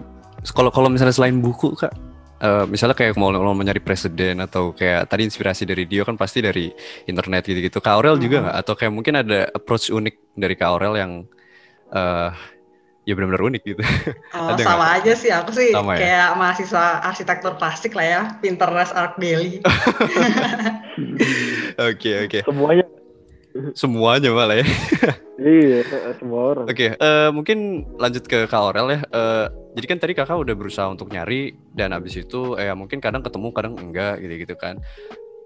kalau 0.54 0.70
kalau 0.70 0.90
misalnya 0.90 1.14
selain 1.14 1.38
buku 1.38 1.74
Kak, 1.78 1.94
eh, 2.44 2.64
misalnya 2.68 2.92
kayak 2.92 3.16
mau, 3.16 3.32
mau 3.32 3.56
nyari 3.56 3.80
presiden 3.80 4.44
atau 4.44 4.76
kayak 4.76 5.08
tadi 5.08 5.24
inspirasi 5.24 5.64
dari 5.64 5.88
Dio 5.88 6.04
kan 6.04 6.20
pasti 6.20 6.44
dari 6.44 6.68
internet 7.08 7.48
gitu-gitu. 7.48 7.80
Kak 7.80 7.96
Aurel 7.96 8.20
juga 8.20 8.44
nggak? 8.44 8.56
Atau 8.60 8.74
kayak 8.76 8.92
mungkin 8.92 9.14
ada 9.16 9.48
approach 9.50 9.88
unik 9.88 10.36
dari 10.36 10.52
Kak 10.54 10.68
Aurel 10.68 10.94
yang 11.00 11.12
eh 11.94 12.30
ya 13.04 13.12
benar-benar 13.12 13.44
unik 13.52 13.62
gitu. 13.64 13.82
Oh, 14.34 14.50
Ada 14.50 14.64
sama 14.64 14.84
nggak? 14.90 14.98
aja 15.04 15.12
sih 15.14 15.30
aku 15.30 15.50
sih 15.54 15.70
Sama 15.70 15.94
ya? 15.94 15.98
kayak 16.00 16.28
mahasiswa 16.40 16.84
arsitektur 17.06 17.52
klasik 17.60 17.92
lah 17.94 18.06
ya, 18.06 18.20
Pinterest 18.40 18.92
Art 18.96 19.14
Daily. 19.20 19.60
Oke 21.78 22.10
oke. 22.26 22.38
Semuanya. 22.46 22.84
Semuanya 23.74 24.30
malah 24.34 24.56
ya. 24.62 24.66
Iya, 25.44 25.84
semua 26.16 26.40
orang. 26.56 26.64
Oke, 26.72 26.96
eh, 26.96 27.28
mungkin 27.28 27.84
lanjut 28.00 28.24
ke 28.24 28.48
Kak 28.48 28.56
Aurel 28.56 28.96
ya. 28.96 29.00
Eh, 29.04 29.46
jadi 29.76 29.86
kan 29.92 29.98
tadi 30.00 30.12
kakak 30.16 30.40
udah 30.40 30.54
berusaha 30.56 30.88
untuk 30.88 31.12
nyari 31.12 31.52
dan 31.76 31.92
abis 31.92 32.24
itu 32.24 32.56
eh 32.56 32.72
mungkin 32.72 33.02
kadang 33.02 33.20
ketemu 33.20 33.52
kadang 33.52 33.74
enggak 33.76 34.24
gitu-gitu 34.24 34.56
kan. 34.56 34.80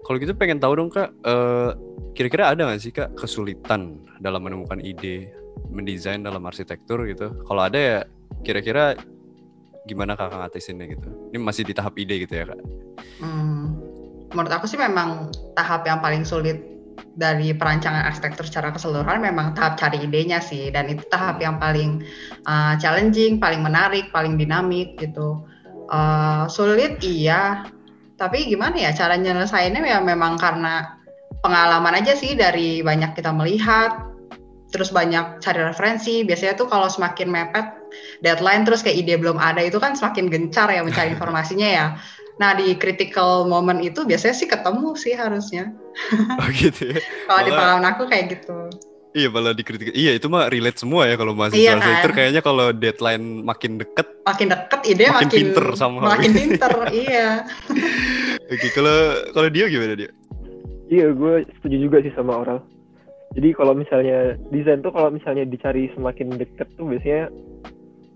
Kalau 0.07 0.17
gitu 0.23 0.39
pengen 0.39 0.63
tahu 0.63 0.79
dong 0.79 0.93
kak, 0.95 1.11
eh, 1.27 1.71
kira-kira 2.15 2.55
ada 2.55 2.71
nggak 2.71 2.81
sih 2.81 2.95
kak 2.95 3.19
kesulitan 3.19 3.99
dalam 4.23 4.47
menemukan 4.47 4.79
ide 4.79 5.35
mendesain 5.67 6.23
dalam 6.23 6.47
arsitektur 6.47 7.03
gitu? 7.11 7.35
Kalau 7.43 7.67
ada 7.67 7.79
ya 7.81 7.99
kira-kira 8.47 8.95
gimana 9.89 10.15
kakak 10.15 10.39
ngatasinnya 10.47 10.87
gitu? 10.95 11.09
Ini 11.35 11.39
masih 11.43 11.67
di 11.67 11.75
tahap 11.75 11.99
ide 11.99 12.23
gitu 12.23 12.39
ya 12.39 12.45
kak? 12.47 12.61
Hmm, 13.19 13.75
menurut 14.31 14.53
aku 14.55 14.71
sih 14.71 14.79
memang 14.79 15.35
tahap 15.59 15.83
yang 15.89 15.99
paling 15.99 16.23
sulit 16.23 16.78
dari 17.19 17.51
perancangan 17.51 18.07
arsitektur 18.07 18.47
secara 18.47 18.71
keseluruhan 18.71 19.19
memang 19.19 19.51
tahap 19.59 19.75
cari 19.75 20.07
idenya 20.07 20.39
sih 20.39 20.71
dan 20.71 20.87
itu 20.87 21.03
tahap 21.11 21.43
yang 21.43 21.59
paling 21.59 22.07
uh, 22.47 22.79
challenging, 22.79 23.43
paling 23.43 23.59
menarik, 23.59 24.07
paling 24.15 24.39
dinamik 24.39 24.95
gitu. 25.03 25.43
Uh, 25.91 26.47
sulit 26.47 27.03
iya, 27.03 27.67
tapi 28.15 28.47
gimana 28.47 28.79
ya 28.79 28.95
cara 28.95 29.19
nyelesainnya 29.19 29.83
ya 29.83 29.99
memang 29.99 30.39
karena 30.39 30.95
pengalaman 31.43 31.99
aja 31.99 32.15
sih 32.15 32.39
dari 32.39 32.87
banyak 32.87 33.19
kita 33.19 33.35
melihat, 33.35 34.15
terus 34.71 34.95
banyak 34.95 35.43
cari 35.43 35.61
referensi. 35.65 36.23
Biasanya 36.23 36.55
tuh 36.55 36.71
kalau 36.71 36.87
semakin 36.87 37.29
mepet 37.35 37.67
deadline 38.21 38.69
terus 38.69 38.85
kayak 38.85 39.01
ide 39.01 39.17
belum 39.17 39.41
ada 39.41 39.65
itu 39.65 39.81
kan 39.81 39.97
semakin 39.97 40.29
gencar 40.29 40.69
ya 40.71 40.87
mencari 40.87 41.13
informasinya 41.17 41.67
ya. 41.69 41.87
Nah 42.39 42.55
di 42.55 42.79
critical 42.79 43.45
moment 43.45 43.83
itu 43.83 44.07
biasanya 44.07 44.35
sih 44.35 44.47
ketemu 44.47 44.95
sih 44.95 45.15
harusnya. 45.15 45.75
Oh 46.39 46.49
gitu 46.55 46.95
ya? 46.95 46.99
Kalau 47.27 47.43
di 47.43 47.51
pengalaman 47.51 47.87
aku 47.91 48.03
kayak 48.07 48.39
gitu. 48.39 48.71
Iya 49.17 49.29
malah 49.35 49.51
dikritik. 49.51 49.91
Iya 49.91 50.15
itu 50.15 50.31
mah 50.31 50.47
relate 50.47 50.79
semua 50.79 51.11
ya 51.11 51.19
kalau 51.19 51.35
mahasiswa 51.35 51.59
Iya 51.59 51.71
kan? 51.75 51.79
arsitektur 51.83 52.13
kayaknya 52.15 52.41
kalau 52.45 52.67
deadline 52.71 53.25
makin 53.43 53.83
deket. 53.83 54.07
Makin 54.23 54.47
deket 54.53 54.81
ide 54.87 55.05
Makin 55.11 55.27
makin, 55.27 55.39
pinter 55.43 55.67
sama. 55.75 55.99
makin 56.07 56.31
pinter, 56.31 56.73
iya. 57.03 57.43
Oke 58.55 58.69
kalau 58.71 58.99
kalau 59.35 59.49
dia 59.51 59.67
gimana 59.67 59.99
dia? 59.99 60.11
Iya, 60.89 61.13
gue 61.13 61.45
setuju 61.59 61.77
juga 61.83 61.99
sih 62.01 62.13
sama 62.15 62.39
Oral. 62.39 62.63
Jadi 63.37 63.53
kalau 63.53 63.75
misalnya 63.77 64.39
desain 64.49 64.81
tuh 64.81 64.89
kalau 64.95 65.11
misalnya 65.13 65.45
dicari 65.45 65.91
semakin 65.93 66.39
deket 66.39 66.69
tuh 66.79 66.87
biasanya 66.89 67.29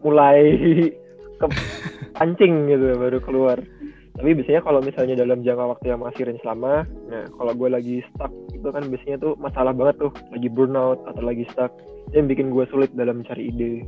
mulai 0.00 0.40
ke 1.36 1.46
pancing 2.14 2.70
gitu 2.70 2.96
baru 2.96 3.18
keluar. 3.20 3.58
Tapi 4.12 4.36
biasanya 4.36 4.60
kalau 4.60 4.80
misalnya 4.84 5.16
dalam 5.16 5.40
jangka 5.40 5.64
waktu 5.72 5.86
yang 5.88 6.04
masih 6.04 6.28
range 6.28 6.44
lama, 6.44 6.84
nah 7.08 7.24
kalau 7.32 7.52
gue 7.56 7.68
lagi 7.72 7.96
stuck 8.12 8.32
itu 8.52 8.68
kan 8.68 8.84
biasanya 8.84 9.16
tuh 9.18 9.32
masalah 9.40 9.72
banget 9.72 10.04
tuh, 10.04 10.12
lagi 10.30 10.48
burnout 10.52 11.00
atau 11.08 11.22
lagi 11.24 11.48
stuck, 11.48 11.72
yang 12.12 12.28
bikin 12.28 12.52
gue 12.52 12.68
sulit 12.68 12.92
dalam 12.92 13.24
mencari 13.24 13.48
ide. 13.48 13.82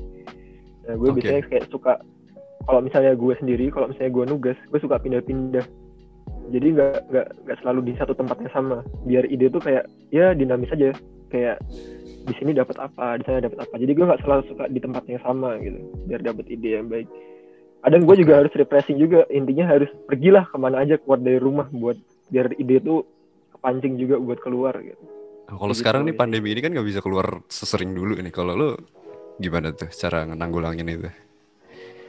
Nah 0.89 0.97
gue 0.97 1.09
Oke. 1.13 1.21
biasanya 1.21 1.43
kayak 1.49 1.69
suka 1.69 2.01
kalau 2.65 2.81
misalnya 2.81 3.13
gue 3.13 3.35
sendiri, 3.37 3.69
kalau 3.69 3.93
misalnya 3.93 4.13
gue 4.17 4.25
nugas, 4.25 4.59
gue 4.73 4.81
suka 4.81 4.97
pindah-pindah. 4.97 5.65
Jadi 6.49 6.67
nggak 6.77 7.13
nggak 7.13 7.27
nggak 7.45 7.59
selalu 7.61 7.81
di 7.89 7.93
satu 8.01 8.17
tempat 8.17 8.41
yang 8.41 8.53
sama. 8.53 8.81
Biar 9.05 9.29
ide 9.29 9.53
tuh 9.53 9.61
kayak 9.61 9.85
ya 10.09 10.33
dinamis 10.33 10.73
aja. 10.73 10.97
Kayak 11.29 11.61
di 12.25 12.33
sini 12.41 12.57
dapat 12.57 12.81
apa, 12.81 13.21
di 13.21 13.25
sana 13.29 13.45
dapat 13.45 13.61
apa. 13.69 13.75
Jadi 13.77 13.93
gue 13.93 14.09
nggak 14.09 14.23
selalu 14.25 14.43
suka 14.49 14.65
di 14.73 14.81
tempat 14.81 15.05
yang 15.05 15.21
sama 15.21 15.61
gitu. 15.61 15.77
Biar 16.09 16.21
dapat 16.25 16.49
ide 16.49 16.81
yang 16.81 16.89
baik. 16.89 17.09
Kadang 17.85 18.03
gue 18.03 18.17
juga 18.17 18.41
harus 18.41 18.51
refreshing 18.51 18.97
juga. 18.97 19.29
Intinya 19.29 19.69
harus 19.69 19.93
pergilah 20.03 20.49
ke 20.49 20.57
mana 20.57 20.81
aja 20.81 20.97
keluar 20.97 21.21
dari 21.21 21.37
rumah 21.37 21.69
buat 21.69 22.01
biar 22.27 22.57
ide 22.57 22.81
tuh 22.81 23.05
kepancing 23.53 23.95
juga 23.95 24.17
buat 24.17 24.41
keluar 24.41 24.73
gitu. 24.81 25.05
Nah, 25.45 25.55
kalau 25.55 25.71
Gitu 25.71 25.85
sekarang 25.85 26.03
nih 26.03 26.11
sih. 26.11 26.19
pandemi 26.19 26.49
ini 26.49 26.61
kan 26.61 26.73
nggak 26.73 26.89
bisa 26.89 27.01
keluar 27.01 27.45
sesering 27.47 27.93
dulu 27.93 28.17
nih. 28.17 28.33
Kalau 28.33 28.53
lu 28.53 28.69
gimana 29.37 29.71
tuh 29.71 29.93
cara 29.93 30.25
nanggulangi 30.25 30.81
itu? 30.83 31.13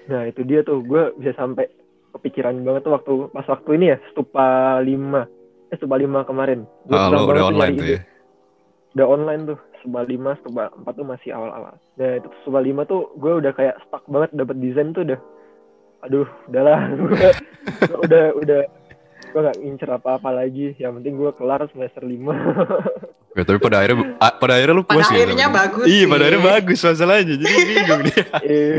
Nah 0.06 0.24
itu 0.24 0.42
dia 0.42 0.62
tuh 0.62 0.80
gue 0.80 1.12
bisa 1.18 1.36
sampai 1.36 1.68
kepikiran 2.14 2.56
banget 2.64 2.82
tuh 2.82 2.94
waktu 2.96 3.14
pas 3.30 3.44
waktu 3.44 3.70
ini 3.76 3.86
ya 3.92 3.98
stupa 4.08 4.80
5 4.80 5.28
eh 5.68 5.76
stupa 5.76 5.96
5 5.98 6.24
kemarin. 6.24 6.64
Gua 6.86 6.96
Ah, 6.96 7.08
lo 7.10 7.28
udah 7.28 7.46
online 7.46 7.76
tuh 7.76 7.84
ide. 7.84 7.92
ya? 7.92 8.02
udah 8.96 9.08
online 9.12 9.42
tuh 9.46 9.60
Stupa 9.76 10.02
5, 10.02 10.16
Stupa 10.40 10.64
4 10.72 10.88
tuh 10.94 11.04
masih 11.04 11.30
awal-awal. 11.30 11.76
Nah 12.00 12.12
itu 12.16 12.28
Stupa 12.40 12.58
5 12.58 12.86
tuh 12.86 13.12
gue 13.14 13.34
udah 13.36 13.52
kayak 13.52 13.76
stuck 13.84 14.08
banget 14.08 14.32
dapet 14.32 14.56
desain 14.58 14.90
tuh 14.90 15.04
udah 15.04 15.20
aduh 16.06 16.28
udahlah 16.46 16.80
gue 16.96 17.30
udah 18.00 18.26
udah 18.38 18.62
gue 19.26 19.42
gak 19.42 19.58
ngincer 19.60 19.90
apa-apa 19.92 20.30
lagi 20.32 20.72
yang 20.78 20.96
penting 20.96 21.18
gue 21.18 21.32
kelar 21.34 21.66
semester 21.68 22.06
5 22.06 22.16
Ya, 23.36 23.44
tapi 23.48 23.60
pada 23.60 23.84
akhirnya 23.84 24.16
pada 24.16 24.54
akhirnya 24.56 24.76
lu 24.76 24.88
Pada 24.88 24.96
puas 24.96 25.08
ya? 25.12 25.16
akhirnya 25.20 25.36
dia? 25.44 25.52
bagus 25.52 25.86
Iya, 25.86 26.04
pada 26.08 26.22
akhirnya 26.24 26.44
bagus 26.46 26.80
masalahnya. 26.80 27.36
Jadi 27.36 27.44
bingung 27.68 28.02
dia. 28.08 28.24
Eh, 28.48 28.76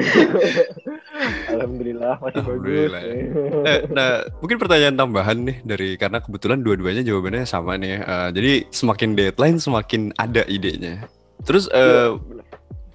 Alhamdulillah 1.53 2.15
masih 2.21 2.41
Alhamdulillah. 2.41 3.03
bagus 3.05 3.61
Nah, 3.61 3.79
nah, 3.93 4.11
mungkin 4.41 4.57
pertanyaan 4.57 4.97
tambahan 4.97 5.39
nih 5.45 5.57
dari 5.61 5.89
karena 5.97 6.19
kebetulan 6.21 6.61
dua-duanya 6.61 7.05
jawabannya 7.05 7.45
sama 7.45 7.77
nih. 7.77 8.01
Eh, 8.01 8.29
jadi 8.33 8.53
semakin 8.73 9.11
deadline 9.13 9.59
semakin 9.61 10.03
ada 10.17 10.41
idenya. 10.49 11.05
Terus 11.45 11.69
Iya, 11.69 12.17
bener. 12.17 12.45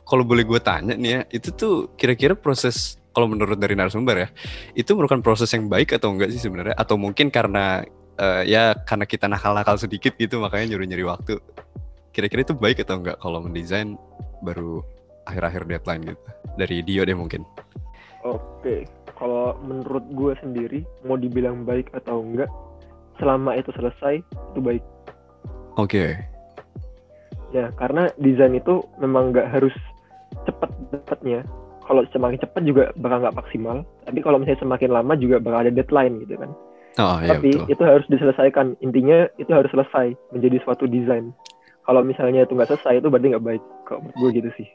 kalau 0.02 0.24
boleh 0.26 0.42
gue 0.44 0.60
tanya 0.60 0.98
nih 0.98 1.12
ya, 1.14 1.22
itu 1.30 1.50
tuh 1.54 1.74
kira-kira 1.94 2.34
proses 2.34 2.98
kalau 3.12 3.28
menurut 3.28 3.60
dari 3.60 3.76
narasumber 3.76 4.16
ya, 4.28 4.30
itu 4.76 4.92
merupakan 4.96 5.20
proses 5.20 5.52
yang 5.52 5.68
baik 5.68 5.96
atau 6.00 6.16
enggak 6.16 6.32
sih 6.32 6.40
sebenarnya? 6.40 6.76
Atau 6.80 6.96
mungkin 6.96 7.28
karena 7.28 7.84
eh, 8.16 8.44
ya 8.48 8.76
karena 8.76 9.04
kita 9.04 9.28
nakal-nakal 9.28 9.76
sedikit 9.76 10.16
gitu 10.16 10.40
makanya 10.40 10.76
nyuri-nyuri 10.76 11.06
waktu. 11.08 11.34
Kira-kira 12.12 12.44
itu 12.44 12.56
baik 12.56 12.84
atau 12.84 13.00
enggak 13.00 13.18
kalau 13.20 13.40
mendesain 13.44 13.96
baru 14.44 14.84
akhir-akhir 15.28 15.64
deadline 15.68 16.04
gitu? 16.16 16.22
Dari 16.56 16.76
Dio 16.84 17.04
deh 17.04 17.16
mungkin. 17.16 17.44
Oke, 18.22 18.86
kalau 19.18 19.58
menurut 19.66 20.06
gue 20.14 20.34
sendiri 20.40 20.80
mau 21.08 21.18
dibilang 21.18 21.66
baik 21.66 21.92
atau 21.96 22.22
enggak, 22.22 22.52
selama 23.20 23.58
itu 23.60 23.70
selesai 23.76 24.24
itu 24.24 24.60
baik. 24.60 24.84
Oke. 25.80 26.20
Ya 27.52 27.68
karena 27.76 28.08
desain 28.16 28.56
itu 28.56 28.80
memang 29.00 29.36
nggak 29.36 29.52
harus 29.52 29.76
cepat 30.48 30.72
dapatnya. 30.92 31.44
Kalau 31.92 32.08
semakin 32.08 32.40
cepat 32.40 32.64
juga 32.64 32.84
bakal 32.96 33.20
nggak 33.20 33.36
maksimal. 33.36 33.84
Tapi 34.08 34.24
kalau 34.24 34.40
misalnya 34.40 34.64
semakin 34.64 34.90
lama 34.96 35.14
juga 35.20 35.44
bakal 35.44 35.68
ada 35.68 35.72
deadline 35.76 36.24
gitu 36.24 36.40
kan. 36.40 36.52
Oh 36.96 37.20
iya 37.20 37.36
Tapi 37.36 37.52
betul. 37.52 37.68
itu 37.68 37.84
harus 37.84 38.06
diselesaikan. 38.08 38.80
Intinya 38.80 39.28
itu 39.36 39.52
harus 39.52 39.68
selesai 39.76 40.16
menjadi 40.32 40.64
suatu 40.64 40.88
desain. 40.88 41.36
Kalau 41.84 42.00
misalnya 42.00 42.48
itu 42.48 42.56
nggak 42.56 42.72
selesai 42.72 43.04
itu 43.04 43.12
berarti 43.12 43.28
nggak 43.36 43.44
baik. 43.44 43.64
Kalau 43.84 44.00
menurut 44.08 44.16
gue 44.24 44.30
gitu 44.40 44.50
sih. 44.56 44.68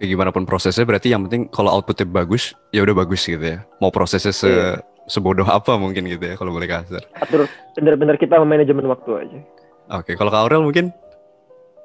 Kayak 0.00 0.10
gimana 0.16 0.30
pun 0.32 0.48
prosesnya 0.48 0.88
berarti 0.88 1.12
yang 1.12 1.28
penting 1.28 1.52
kalau 1.52 1.76
outputnya 1.76 2.08
bagus 2.08 2.56
ya 2.72 2.80
udah 2.80 2.96
bagus 2.96 3.20
gitu 3.28 3.44
ya. 3.44 3.60
Mau 3.76 3.92
prosesnya 3.92 4.32
se 4.32 4.48
Iya. 4.48 4.80
sebodoh 5.06 5.44
apa 5.44 5.76
mungkin 5.76 6.08
gitu 6.08 6.24
ya 6.24 6.40
kalau 6.40 6.56
boleh 6.56 6.64
kasar. 6.64 7.04
Atur 7.20 7.44
benar-benar 7.76 8.16
kita 8.16 8.40
manajemen 8.40 8.88
waktu 8.88 9.10
aja. 9.12 9.38
Oke, 9.92 10.16
kalau 10.16 10.32
Kak 10.32 10.40
Aurel 10.48 10.64
mungkin 10.64 10.88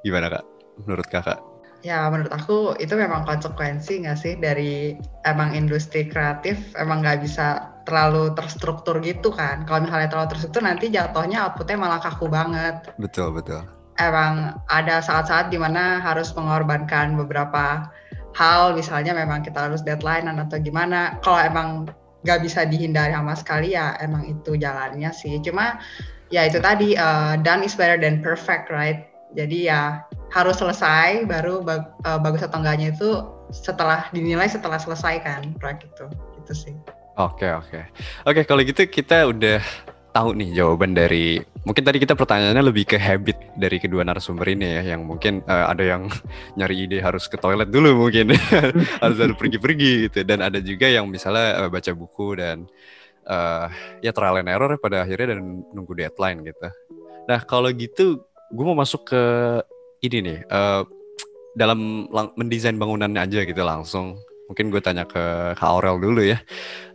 gimana 0.02 0.32
Kak? 0.32 0.48
Menurut 0.88 1.06
Kakak? 1.12 1.51
Ya 1.82 2.06
menurut 2.14 2.30
aku 2.30 2.78
itu 2.78 2.94
memang 2.94 3.26
konsekuensi 3.26 4.06
nggak 4.06 4.18
sih 4.18 4.34
dari 4.38 4.94
emang 5.26 5.58
industri 5.58 6.06
kreatif 6.06 6.78
emang 6.78 7.02
nggak 7.02 7.26
bisa 7.26 7.74
terlalu 7.90 8.38
terstruktur 8.38 9.02
gitu 9.02 9.34
kan. 9.34 9.66
Kalau 9.66 9.90
misalnya 9.90 10.10
terlalu 10.10 10.30
terstruktur 10.38 10.62
nanti 10.62 10.94
jatuhnya 10.94 11.50
outputnya 11.50 11.78
malah 11.82 11.98
kaku 11.98 12.30
banget. 12.30 12.94
Betul, 13.02 13.34
betul. 13.34 13.66
Emang 13.98 14.62
ada 14.70 15.02
saat-saat 15.02 15.50
di 15.50 15.58
mana 15.58 15.98
harus 16.02 16.30
mengorbankan 16.38 17.18
beberapa 17.18 17.90
hal, 18.38 18.78
misalnya 18.78 19.12
memang 19.12 19.44
kita 19.44 19.68
harus 19.70 19.82
deadline 19.82 20.30
atau 20.30 20.58
gimana. 20.62 21.18
Kalau 21.26 21.42
emang 21.42 21.90
nggak 22.22 22.40
bisa 22.46 22.70
dihindari 22.70 23.18
sama 23.18 23.34
sekali 23.34 23.74
ya 23.74 23.98
emang 23.98 24.30
itu 24.30 24.54
jalannya 24.54 25.10
sih. 25.10 25.42
Cuma 25.42 25.82
ya 26.30 26.46
itu 26.46 26.62
tadi 26.62 26.94
uh, 26.94 27.36
done 27.42 27.66
is 27.66 27.74
better 27.74 27.98
than 27.98 28.22
perfect, 28.22 28.70
right? 28.70 29.10
Jadi 29.34 29.68
ya 29.72 30.06
harus 30.32 30.56
selesai 30.58 31.28
baru 31.28 31.60
bag- 31.62 31.92
uh, 32.08 32.20
bagus 32.20 32.42
atau 32.48 32.64
enggaknya 32.64 32.96
itu 32.96 33.10
setelah 33.52 34.08
dinilai 34.16 34.48
setelah 34.48 34.80
selesai 34.80 35.20
kan 35.22 35.44
proyek 35.60 35.92
itu 35.92 36.06
gitu 36.40 36.54
sih. 36.56 36.76
Oke, 37.20 37.52
oke. 37.52 37.80
Oke, 38.24 38.42
kalau 38.48 38.64
gitu 38.64 38.88
kita 38.88 39.28
udah 39.28 39.60
tahu 40.12 40.36
nih 40.36 40.56
jawaban 40.56 40.92
dari 40.92 41.40
mungkin 41.64 41.84
tadi 41.88 42.04
kita 42.04 42.20
pertanyaannya 42.20 42.64
lebih 42.68 42.84
ke 42.84 42.98
habit 43.00 43.56
dari 43.56 43.80
kedua 43.80 44.04
narasumber 44.04 44.44
ini 44.52 44.80
ya 44.80 44.96
yang 44.96 45.08
mungkin 45.08 45.40
eh, 45.48 45.66
ada 45.72 45.84
yang 45.84 46.12
nyari 46.60 46.88
ide 46.88 47.00
harus 47.00 47.32
ke 47.32 47.40
toilet 47.40 47.72
dulu 47.72 48.08
mungkin 48.08 48.36
harus 49.04 49.18
ada 49.20 49.32
pergi-pergi 49.32 50.12
gitu 50.12 50.20
dan 50.28 50.44
ada 50.44 50.60
juga 50.60 50.88
yang 50.92 51.08
misalnya 51.08 51.64
eh, 51.64 51.70
baca 51.72 51.92
buku 51.96 52.28
dan 52.40 52.68
eh, 53.24 53.68
ya 54.04 54.12
trial 54.12 54.40
and 54.44 54.52
error 54.52 54.76
pada 54.80 55.08
akhirnya 55.08 55.36
dan 55.36 55.64
nunggu 55.72 55.96
deadline 55.96 56.44
gitu. 56.44 56.68
Nah, 57.28 57.40
kalau 57.48 57.72
gitu 57.72 58.28
gue 58.52 58.66
mau 58.68 58.76
masuk 58.76 59.08
ke 59.08 59.24
ini 60.02 60.18
nih 60.26 60.38
eh, 60.42 60.82
dalam 61.54 62.10
mendesain 62.36 62.78
bangunannya 62.80 63.22
aja 63.22 63.46
gitu 63.46 63.62
langsung 63.62 64.18
mungkin 64.52 64.68
gue 64.68 64.84
tanya 64.84 65.08
ke 65.08 65.56
Kak 65.56 65.64
Aurel 65.64 65.96
dulu 66.04 66.28
ya. 66.28 66.44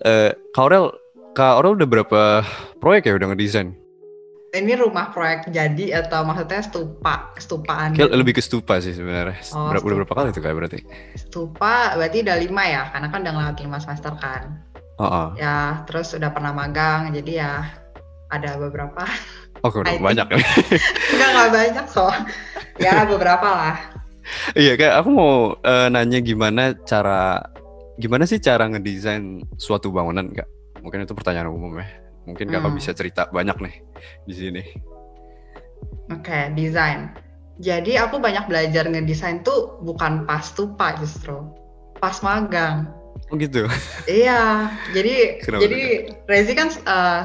Uh, 0.04 0.28
Kak 0.52 0.68
Aurel, 0.68 0.92
Kak 1.32 1.56
Aurel 1.56 1.80
udah 1.80 1.88
berapa 1.88 2.22
proyek 2.84 3.08
ya 3.08 3.16
udah 3.16 3.32
ngedesain? 3.32 3.72
Ini 4.52 4.76
rumah 4.76 5.08
proyek 5.08 5.48
jadi 5.48 6.04
atau 6.04 6.20
maksudnya 6.28 6.60
stupa, 6.60 7.32
stupaan? 7.40 7.96
Kayak 7.96 8.12
lebih 8.12 8.36
ke 8.36 8.44
stupa 8.44 8.76
sih 8.84 8.92
sebenarnya. 8.92 9.40
Oh, 9.56 9.72
Ber 9.72 9.80
udah 9.80 9.96
berapa 10.04 10.14
kali 10.20 10.28
tuh 10.36 10.44
kayak 10.44 10.56
berarti? 10.56 10.78
Stupa 11.16 11.96
berarti 11.96 12.24
udah 12.28 12.36
lima 12.36 12.64
ya, 12.68 12.82
karena 12.92 13.08
kan 13.08 13.18
udah 13.24 13.32
ngelakuin 13.32 13.68
lima 13.72 13.78
semester 13.80 14.12
kan. 14.20 14.42
Oh, 14.96 15.04
oh. 15.04 15.28
Ya, 15.36 15.84
terus 15.88 16.12
udah 16.12 16.32
pernah 16.32 16.52
magang, 16.52 17.08
jadi 17.12 17.32
ya 17.40 17.52
ada 18.28 18.60
beberapa. 18.60 19.04
Oh, 19.66 19.82
udah 19.82 19.98
banyak 19.98 20.26
ya? 20.30 20.38
Enggak, 21.12 21.28
enggak 21.34 21.50
banyak 21.50 21.86
so. 21.90 22.06
Ya, 22.78 23.02
beberapa 23.02 23.48
lah. 23.48 23.76
Iya, 24.54 24.78
kayak 24.78 24.94
aku 25.02 25.08
mau 25.10 25.34
uh, 25.58 25.86
nanya 25.90 26.22
gimana 26.22 26.74
cara 26.86 27.42
gimana 27.98 28.28
sih 28.28 28.38
cara 28.38 28.68
ngedesain 28.70 29.42
suatu 29.58 29.90
bangunan, 29.90 30.30
Kak? 30.30 30.48
Mungkin 30.82 31.02
itu 31.02 31.14
pertanyaan 31.18 31.50
umum 31.50 31.82
ya. 31.82 31.86
Mungkin 32.26 32.50
kakak 32.50 32.70
hmm. 32.74 32.78
bisa 32.78 32.90
cerita 32.94 33.22
banyak 33.30 33.56
nih 33.58 33.74
di 34.26 34.34
sini. 34.34 34.62
Oke, 36.10 36.30
okay, 36.30 36.42
desain. 36.54 37.10
Jadi 37.56 37.96
aku 37.96 38.20
banyak 38.20 38.46
belajar 38.50 38.84
ngedesain 38.86 39.40
tuh 39.40 39.80
bukan 39.80 40.28
pas 40.28 40.44
tupa 40.52 40.94
justru, 41.00 41.40
pas 41.96 42.18
magang. 42.20 42.92
Oh 43.32 43.34
gitu. 43.40 43.64
Iya, 44.04 44.70
jadi 44.92 45.14
Kenapa 45.46 45.60
jadi 45.64 45.82
Rezi 46.28 46.52
kan 46.52 46.68
uh, 46.84 47.20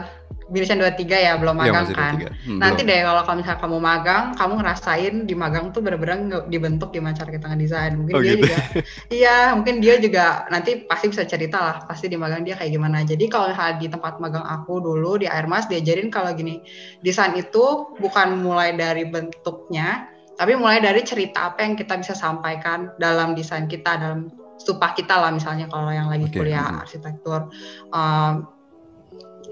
Binisian 0.51 0.83
23 0.83 1.07
ya 1.07 1.33
belum 1.39 1.55
iya, 1.55 1.63
magang 1.63 1.87
ya, 1.87 1.95
kan. 1.95 2.13
Hmm, 2.43 2.59
Nanti 2.59 2.83
belum. 2.83 2.91
deh 2.91 2.99
kalau 3.07 3.21
kamu 3.23 3.37
misalnya 3.39 3.59
kamu 3.63 3.77
magang, 3.79 4.23
kamu 4.35 4.53
ngerasain 4.59 5.15
di 5.23 5.33
magang 5.33 5.65
tuh 5.71 5.79
bener-bener 5.79 6.43
dibentuk 6.51 6.91
gimana 6.91 7.15
cara 7.15 7.31
kita 7.31 7.47
ngedesain. 7.47 7.95
Mungkin 7.95 8.13
oh, 8.13 8.21
dia 8.21 8.35
gitu. 8.35 8.43
juga 8.43 8.57
iya, 9.23 9.37
mungkin 9.55 9.79
dia 9.79 9.95
juga 10.03 10.43
nanti 10.51 10.83
pasti 10.83 11.07
bisa 11.07 11.23
cerita 11.23 11.57
lah, 11.57 11.75
pasti 11.87 12.11
di 12.11 12.19
magang 12.19 12.43
dia 12.43 12.59
kayak 12.59 12.75
gimana. 12.75 13.07
Jadi 13.07 13.31
kalau 13.31 13.55
di 13.79 13.87
tempat 13.87 14.19
magang 14.19 14.43
aku 14.43 14.83
dulu 14.83 15.23
di 15.23 15.31
Airmas 15.31 15.71
diajarin 15.71 16.11
kalau 16.11 16.35
gini, 16.35 16.59
desain 16.99 17.31
itu 17.39 17.95
bukan 18.03 18.43
mulai 18.43 18.75
dari 18.75 19.07
bentuknya, 19.07 20.11
tapi 20.35 20.59
mulai 20.59 20.83
dari 20.83 20.99
cerita 21.07 21.55
apa 21.55 21.63
yang 21.63 21.79
kita 21.79 21.95
bisa 21.95 22.11
sampaikan 22.11 22.91
dalam 22.99 23.39
desain 23.39 23.71
kita, 23.71 23.95
dalam 23.95 24.27
stupa 24.61 24.93
kita 24.93 25.17
lah 25.17 25.33
misalnya 25.33 25.65
kalau 25.71 25.89
yang 25.89 26.05
lagi 26.11 26.29
okay. 26.29 26.37
kuliah 26.37 26.67
hmm. 26.67 26.81
arsitektur. 26.85 27.49
Um, 27.89 28.45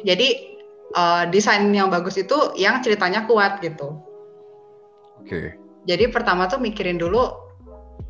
jadi 0.05 0.58
uh, 0.95 1.23
desain 1.29 1.65
yang 1.69 1.91
bagus 1.91 2.17
itu 2.17 2.53
yang 2.57 2.81
ceritanya 2.81 3.25
kuat 3.29 3.61
gitu. 3.61 3.99
Oke. 5.19 5.27
Okay. 5.27 5.47
Jadi 5.87 6.11
pertama 6.13 6.45
tuh 6.45 6.61
mikirin 6.61 7.01
dulu 7.01 7.23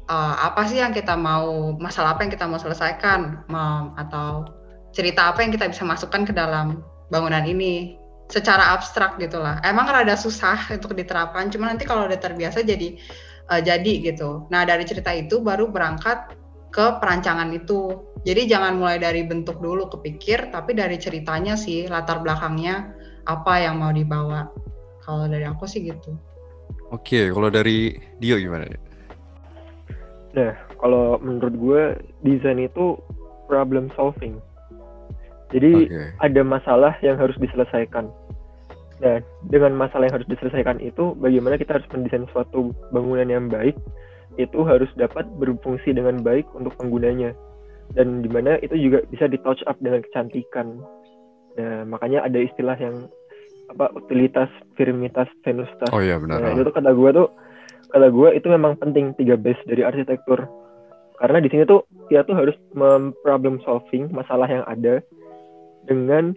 uh, 0.09 0.36
apa 0.41 0.67
sih 0.67 0.81
yang 0.81 0.91
kita 0.91 1.15
mau 1.15 1.74
masalah 1.77 2.17
apa 2.17 2.25
yang 2.27 2.31
kita 2.33 2.45
mau 2.50 2.59
selesaikan 2.59 3.45
um, 3.48 3.95
atau 3.95 4.50
cerita 4.91 5.29
apa 5.29 5.45
yang 5.45 5.53
kita 5.53 5.69
bisa 5.69 5.86
masukkan 5.86 6.25
ke 6.25 6.33
dalam 6.33 6.81
bangunan 7.13 7.45
ini 7.45 7.98
secara 8.29 8.74
abstrak 8.77 9.17
gitulah. 9.17 9.62
Emang 9.65 9.89
rada 9.89 10.13
susah 10.13 10.69
untuk 10.69 10.93
diterapkan, 10.93 11.50
cuma 11.50 11.69
nanti 11.69 11.86
kalau 11.86 12.05
udah 12.05 12.17
terbiasa 12.17 12.62
jadi 12.62 12.98
uh, 13.50 13.62
jadi 13.62 14.13
gitu. 14.13 14.50
Nah 14.53 14.65
dari 14.65 14.86
cerita 14.86 15.13
itu 15.13 15.41
baru 15.41 15.69
berangkat 15.69 16.38
ke 16.69 16.85
perancangan 17.01 17.49
itu. 17.53 17.97
Jadi 18.23 18.51
jangan 18.51 18.77
mulai 18.77 19.01
dari 19.01 19.25
bentuk 19.25 19.57
dulu 19.63 19.89
kepikir, 19.89 20.53
tapi 20.53 20.75
dari 20.75 20.99
ceritanya 20.99 21.55
sih 21.55 21.88
latar 21.89 22.21
belakangnya 22.21 22.93
apa 23.25 23.53
yang 23.63 23.81
mau 23.81 23.93
dibawa. 23.93 24.49
Kalau 25.03 25.25
dari 25.25 25.45
aku 25.47 25.65
sih 25.65 25.85
gitu. 25.85 26.13
Oke, 26.89 27.29
kalau 27.29 27.49
dari 27.53 27.97
Dio 28.17 28.38
gimana? 28.38 28.65
Nah, 30.33 30.53
kalau 30.77 31.17
menurut 31.21 31.55
gue 31.57 31.81
desain 32.25 32.61
itu 32.61 32.97
problem 33.49 33.89
solving. 33.97 34.38
Jadi 35.49 35.89
okay. 35.89 36.13
ada 36.21 36.41
masalah 36.45 36.93
yang 37.01 37.17
harus 37.17 37.33
diselesaikan. 37.41 38.09
Nah, 38.99 39.17
dengan 39.49 39.73
masalah 39.73 40.11
yang 40.11 40.21
harus 40.21 40.29
diselesaikan 40.29 40.77
itu, 40.83 41.17
bagaimana 41.17 41.57
kita 41.57 41.81
harus 41.81 41.89
mendesain 41.89 42.29
suatu 42.29 42.75
bangunan 42.93 43.25
yang 43.25 43.50
baik 43.50 43.74
itu 44.39 44.63
harus 44.63 44.87
dapat 44.95 45.27
berfungsi 45.35 45.91
dengan 45.91 46.23
baik 46.23 46.47
untuk 46.55 46.71
penggunanya. 46.79 47.35
Dan 47.91 48.23
di 48.23 48.29
mana 48.31 48.55
itu 48.63 48.79
juga 48.79 49.03
bisa 49.11 49.27
di 49.27 49.35
touch 49.43 49.59
up 49.67 49.75
dengan 49.83 49.99
kecantikan. 50.07 50.79
Nah 51.59 51.83
makanya 51.83 52.23
ada 52.23 52.39
istilah 52.39 52.79
yang 52.79 53.11
apa 53.69 53.93
utilitas 53.93 54.49
firmitas 54.73 55.29
venustas 55.45 55.93
oh 55.93 56.01
iya 56.01 56.17
benar. 56.17 56.41
Nah, 56.41 56.57
itu 56.57 56.73
kata 56.73 56.89
gue 56.89 57.09
tuh 57.13 57.27
kata 57.93 58.07
gue 58.09 58.29
itu 58.33 58.47
memang 58.49 58.73
penting 58.81 59.13
tiga 59.19 59.37
base 59.37 59.61
dari 59.67 59.85
arsitektur. 59.85 60.47
Karena 61.19 61.43
di 61.43 61.51
sini 61.51 61.67
tuh 61.67 61.83
dia 62.07 62.23
tuh 62.23 62.33
harus 62.33 62.55
problem 63.21 63.59
solving 63.67 64.07
masalah 64.15 64.47
yang 64.47 64.63
ada 64.65 65.03
dengan 65.85 66.31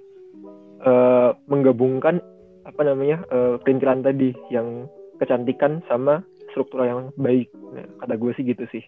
uh, 0.82 1.38
menggabungkan 1.46 2.18
apa 2.66 2.82
namanya 2.82 3.22
uh, 3.30 3.58
perintilan 3.62 4.02
tadi 4.02 4.34
yang 4.50 4.90
kecantikan 5.22 5.82
sama 5.86 6.26
struktural 6.52 6.86
yang 6.86 7.00
baik. 7.18 7.48
Nah, 7.72 7.88
kata 8.04 8.14
gue 8.20 8.32
sih 8.36 8.44
gitu 8.46 8.64
sih. 8.70 8.84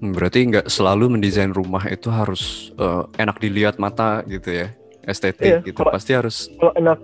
Hmm, 0.00 0.16
berarti 0.16 0.48
nggak 0.48 0.66
selalu 0.68 1.18
mendesain 1.18 1.52
rumah 1.52 1.84
itu 1.88 2.08
harus 2.08 2.72
uh, 2.80 3.04
enak 3.20 3.36
dilihat 3.40 3.76
mata 3.76 4.24
gitu 4.28 4.64
ya? 4.64 4.68
Estetik 5.00 5.48
iya, 5.48 5.58
gitu 5.64 5.80
kalau, 5.80 5.96
pasti 5.96 6.12
harus 6.12 6.52
kalau 6.60 6.76
enak 6.76 7.00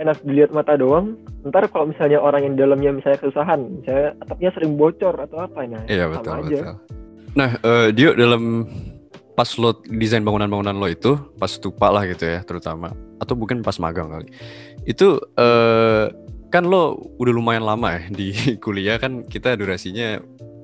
enak 0.00 0.16
dilihat 0.24 0.50
mata 0.54 0.78
doang 0.78 1.18
ntar 1.44 1.68
kalau 1.68 1.90
misalnya 1.90 2.22
orang 2.22 2.46
yang 2.46 2.54
dalamnya 2.56 2.90
misalnya 2.94 3.18
kesusahan 3.20 3.60
misalnya 3.82 4.16
atapnya 4.22 4.50
sering 4.54 4.78
bocor 4.78 5.14
atau 5.18 5.44
apa 5.44 5.66
nah 5.66 5.82
iya 5.90 6.08
betul 6.08 6.32
aja. 6.32 6.46
betul. 6.46 6.74
Nah 7.34 7.50
uh, 7.62 7.88
Dio 7.90 8.14
dalam 8.16 8.70
pas 9.36 9.50
lo 9.60 9.82
desain 9.86 10.24
bangunan-bangunan 10.24 10.76
lo 10.76 10.88
itu 10.88 11.16
pas 11.36 11.50
stupa 11.52 11.90
lah 11.92 12.06
gitu 12.08 12.28
ya 12.28 12.40
terutama 12.46 12.94
atau 13.20 13.34
mungkin 13.36 13.60
pas 13.60 13.76
magang 13.76 14.08
kali 14.08 14.28
itu 14.88 15.20
uh, 15.36 16.08
kan 16.50 16.66
lo 16.66 16.98
udah 17.22 17.32
lumayan 17.32 17.64
lama 17.64 17.96
ya 17.96 18.00
di 18.10 18.34
kuliah 18.64 18.98
kan 18.98 19.22
kita 19.24 19.54
durasinya 19.54 20.18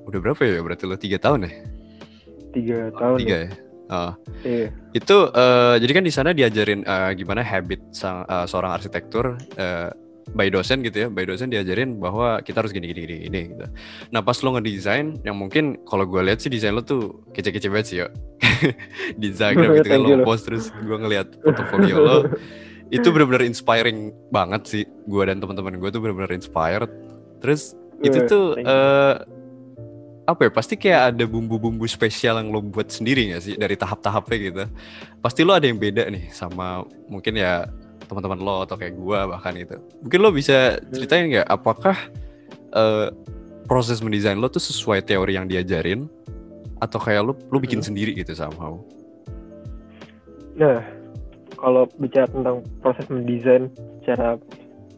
udah 0.07 0.19
berapa 0.19 0.39
ya 0.43 0.59
berarti 0.63 0.83
lo 0.87 0.95
tiga 0.99 1.17
tahun 1.19 1.47
ya 1.47 1.51
tiga 2.51 2.79
tahun 2.95 3.19
tiga 3.23 3.37
ya, 3.47 3.51
Oh. 3.87 4.11
Iya. 4.43 4.67
Itu 4.91 5.31
uh, 5.31 5.75
jadi 5.79 5.91
kan 5.95 6.03
di 6.03 6.11
sana 6.11 6.35
diajarin 6.35 6.83
uh, 6.83 7.15
gimana 7.15 7.39
habit 7.39 7.79
sang, 7.95 8.27
uh, 8.27 8.43
seorang 8.43 8.75
arsitektur 8.75 9.39
uh, 9.55 9.89
by 10.35 10.51
dosen 10.51 10.83
gitu 10.83 10.97
ya, 10.97 11.09
by 11.09 11.23
dosen 11.23 11.47
diajarin 11.47 11.95
bahwa 11.95 12.43
kita 12.43 12.59
harus 12.59 12.75
gini 12.75 12.91
gini 12.91 13.07
gini 13.07 13.15
gini 13.31 13.41
gitu. 13.55 13.65
Nah 14.11 14.19
pas 14.19 14.35
lo 14.43 14.59
ngedesain, 14.59 15.23
yang 15.23 15.39
mungkin 15.39 15.79
kalau 15.87 16.03
gue 16.03 16.19
lihat 16.19 16.43
sih 16.43 16.51
desain 16.51 16.75
lo 16.75 16.83
tuh 16.83 17.23
kece-kece 17.31 17.71
banget 17.71 17.87
sih 17.87 17.97
ya. 18.03 18.07
di 19.19 19.31
Instagram 19.31 19.79
gitu 19.79 19.87
kan 19.87 19.99
lo 20.03 20.27
post 20.27 20.51
terus 20.51 20.67
gue 20.73 20.97
ngeliat 20.97 21.27
portfolio 21.39 21.95
lo 22.01 22.17
itu 22.93 23.07
benar-benar 23.11 23.43
inspiring 23.43 24.15
banget 24.31 24.61
sih. 24.67 24.83
Gue 25.07 25.27
dan 25.27 25.43
teman-teman 25.43 25.75
gue 25.79 25.89
tuh 25.91 25.99
benar-benar 25.99 26.31
inspired. 26.31 26.91
Terus 27.43 27.75
itu 27.99 28.23
tuh 28.29 28.55
uh, 28.63 29.19
apa 30.27 30.41
ya 30.47 30.51
pasti 30.51 30.75
kayak 30.75 31.15
ada 31.15 31.23
bumbu-bumbu 31.23 31.87
spesial 31.87 32.43
yang 32.43 32.51
lo 32.51 32.59
buat 32.59 32.91
sendiri 32.91 33.31
gak 33.35 33.43
sih? 33.43 33.55
Dari 33.55 33.75
tahap-tahapnya 33.75 34.37
gitu. 34.39 34.63
Pasti 35.19 35.41
lo 35.43 35.55
ada 35.55 35.67
yang 35.67 35.79
beda 35.79 36.07
nih 36.07 36.31
sama 36.31 36.83
mungkin 37.11 37.39
ya 37.39 37.67
teman-teman 38.07 38.39
lo 38.39 38.63
atau 38.63 38.79
kayak 38.79 38.95
gue 38.95 39.19
bahkan 39.35 39.51
itu 39.59 39.75
mungkin 39.99 40.19
lo 40.23 40.31
bisa 40.31 40.79
ceritain 40.95 41.27
nggak 41.27 41.43
apakah 41.43 41.97
uh, 42.71 43.11
proses 43.67 43.99
mendesain 43.99 44.39
lo 44.39 44.47
tuh 44.47 44.63
sesuai 44.63 45.03
teori 45.03 45.35
yang 45.35 45.47
diajarin? 45.47 46.07
Atau 46.79 47.01
kayak 47.03 47.21
lo 47.25 47.33
lo 47.35 47.57
bikin 47.59 47.83
hmm. 47.83 47.87
sendiri 47.91 48.11
gitu 48.15 48.31
somehow? 48.31 48.79
Nah 50.55 50.96
kalau 51.57 51.89
bicara 51.97 52.29
tentang 52.29 52.63
proses 52.79 53.05
mendesain 53.09 53.73
secara 54.01 54.37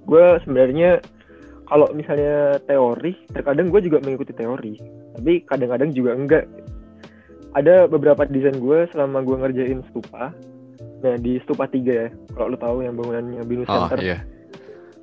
gue 0.06 0.26
sebenarnya 0.44 1.00
kalau 1.70 1.86
misalnya 1.94 2.58
teori 2.66 3.14
terkadang 3.32 3.70
gue 3.70 3.82
juga 3.86 4.02
mengikuti 4.02 4.34
teori 4.34 4.76
tapi 5.20 5.44
kadang-kadang 5.44 5.92
juga 5.92 6.12
enggak. 6.16 6.46
Ada 7.58 7.90
beberapa 7.90 8.30
desain 8.30 8.56
gue 8.56 8.88
selama 8.94 9.26
gue 9.26 9.36
ngerjain 9.36 9.82
stupa. 9.90 10.32
Nah 11.04 11.16
di 11.20 11.42
stupa 11.44 11.66
3 11.66 11.76
ya 11.84 12.08
kalau 12.36 12.54
lo 12.54 12.58
tahu 12.60 12.86
yang 12.86 12.96
bangunannya 12.96 13.42
Binus 13.44 13.68
oh, 13.68 13.88
Center. 13.88 14.00
iya. 14.04 14.20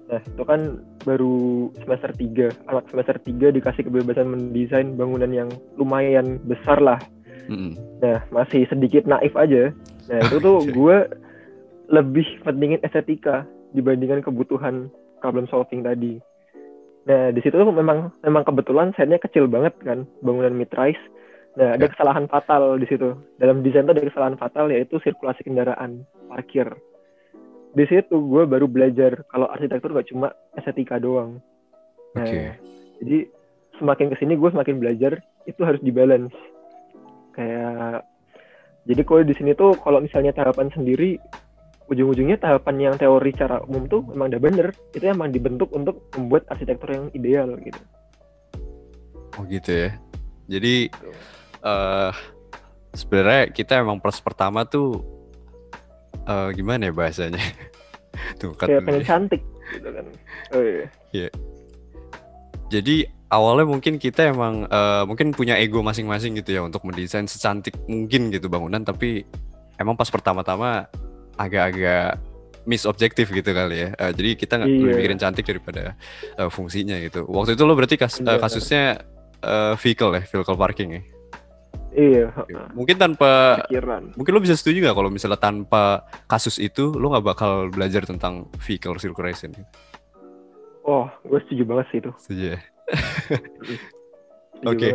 nah 0.06 0.22
itu 0.22 0.44
kan 0.46 0.78
baru 1.02 1.66
semester 1.82 2.14
3 2.14 2.70
anak 2.70 2.86
semester 2.94 3.18
3 3.18 3.58
dikasih 3.58 3.90
kebebasan 3.90 4.30
mendesain 4.30 4.94
bangunan 4.94 5.34
yang 5.34 5.50
lumayan 5.74 6.38
besar 6.46 6.78
lah. 6.78 7.02
Mm 7.50 7.58
-hmm. 7.58 7.72
nah 8.02 8.18
masih 8.30 8.70
sedikit 8.70 9.02
naif 9.10 9.34
aja. 9.34 9.74
Nah 10.06 10.18
itu 10.30 10.38
tuh 10.38 10.62
gue 10.78 10.96
lebih 11.90 12.26
pentingin 12.42 12.82
estetika 12.82 13.46
dibandingkan 13.74 14.22
kebutuhan 14.22 14.90
problem 15.22 15.46
solving 15.50 15.82
tadi. 15.86 16.18
Nah, 17.06 17.30
di 17.30 17.38
situ 17.38 17.54
memang 17.54 18.10
memang 18.26 18.42
kebetulan 18.42 18.90
setnya 18.98 19.22
kecil 19.22 19.46
banget 19.46 19.78
kan, 19.86 20.04
bangunan 20.22 20.54
mid 20.54 20.70
rise. 20.74 21.00
Nah, 21.56 21.78
ada 21.78 21.88
ya. 21.88 21.92
kesalahan 21.94 22.26
fatal 22.26 22.76
di 22.76 22.86
situ. 22.90 23.14
Dalam 23.38 23.62
desain 23.62 23.86
itu 23.86 23.94
ada 23.94 24.02
kesalahan 24.02 24.36
fatal 24.36 24.68
yaitu 24.68 24.98
sirkulasi 25.00 25.46
kendaraan, 25.46 26.04
parkir. 26.28 26.68
Di 27.72 27.84
situ 27.86 28.16
gue 28.16 28.42
baru 28.44 28.66
belajar 28.66 29.22
kalau 29.30 29.46
arsitektur 29.48 29.94
gak 29.94 30.10
cuma 30.10 30.34
estetika 30.58 30.98
doang. 30.98 31.38
Nah, 32.16 32.26
okay. 32.26 32.56
jadi 33.00 33.28
semakin 33.78 34.12
ke 34.12 34.16
sini 34.20 34.34
gue 34.34 34.50
semakin 34.50 34.76
belajar 34.80 35.20
itu 35.46 35.60
harus 35.62 35.80
dibalance. 35.84 36.34
Kayak 37.36 38.04
jadi 38.86 39.02
kalau 39.04 39.22
di 39.22 39.34
sini 39.36 39.52
tuh 39.52 39.76
kalau 39.80 39.98
misalnya 40.00 40.32
tahapan 40.32 40.72
sendiri 40.72 41.20
ujung-ujungnya 41.86 42.36
tahapan 42.38 42.90
yang 42.90 42.94
teori 42.98 43.30
secara 43.30 43.62
umum 43.66 43.86
tuh 43.86 44.02
memang 44.10 44.34
udah 44.34 44.42
bener. 44.42 44.66
Itu 44.90 45.04
emang 45.06 45.30
dibentuk 45.30 45.70
untuk 45.70 46.10
membuat 46.18 46.46
arsitektur 46.50 46.90
yang 46.90 47.06
ideal 47.14 47.54
gitu. 47.62 47.80
Oh 49.36 49.44
gitu 49.46 49.70
ya. 49.70 49.90
Jadi 50.46 50.90
uh, 51.62 52.10
sebenarnya 52.94 53.50
kita 53.50 53.82
emang 53.82 54.02
pros 54.02 54.18
pertama 54.22 54.66
tuh 54.66 55.02
uh, 56.26 56.50
gimana 56.54 56.90
ya 56.90 56.92
bahasanya? 56.94 57.42
Tuh 58.40 58.56
kayak 58.56 58.82
pengen 58.88 59.04
cantik 59.04 59.42
gitu 59.76 59.88
kan. 59.92 60.06
Oh 60.56 60.62
iya. 60.62 60.88
Yeah. 61.12 61.32
jadi 62.66 63.06
awalnya 63.30 63.66
mungkin 63.66 63.98
kita 63.98 64.30
emang 64.30 64.66
uh, 64.70 65.02
mungkin 65.06 65.34
punya 65.34 65.58
ego 65.58 65.82
masing-masing 65.82 66.38
gitu 66.38 66.58
ya 66.58 66.62
untuk 66.62 66.82
mendesain 66.86 67.26
secantik 67.26 67.74
mungkin 67.90 68.30
gitu 68.30 68.46
bangunan 68.46 68.82
tapi 68.82 69.26
emang 69.78 69.98
pas 69.98 70.10
pertama-tama 70.10 70.86
agak-agak 71.36 72.16
miss 72.66 72.84
objektif 72.84 73.30
gitu 73.30 73.54
kali 73.54 73.86
ya. 73.86 73.88
Uh, 73.96 74.12
jadi 74.12 74.30
kita 74.34 74.52
nggak 74.58 74.68
iya. 74.68 74.94
mikirin 74.98 75.20
cantik 75.22 75.46
daripada 75.46 75.94
uh, 76.36 76.50
fungsinya 76.50 76.98
gitu. 77.00 77.24
Waktu 77.30 77.54
itu 77.54 77.62
lo 77.62 77.78
berarti 77.78 77.96
kas, 77.96 78.18
uh, 78.20 78.38
kasusnya 78.42 79.06
uh, 79.46 79.78
vehicle 79.78 80.18
ya, 80.18 80.22
vehicle 80.26 80.58
parking 80.58 80.90
ya. 80.98 81.02
Iya. 81.96 82.28
Mungkin 82.76 83.00
tanpa 83.00 83.64
Pikiran. 83.64 84.12
mungkin 84.20 84.32
lo 84.36 84.44
bisa 84.44 84.52
setuju 84.52 84.84
nggak 84.84 84.96
kalau 85.00 85.08
misalnya 85.08 85.40
tanpa 85.40 86.04
kasus 86.28 86.60
itu 86.60 86.92
lo 86.92 87.08
nggak 87.08 87.24
bakal 87.24 87.72
belajar 87.72 88.04
tentang 88.04 88.52
vehicle 88.60 89.00
circulation? 89.00 89.56
Oh, 90.84 91.08
gue 91.24 91.40
setuju 91.48 91.64
banget 91.64 91.86
sih 91.88 91.98
itu. 92.04 92.10
Setuju 92.20 92.44
ya. 92.52 92.58
Oke. 94.70 94.76
Okay. 94.76 94.92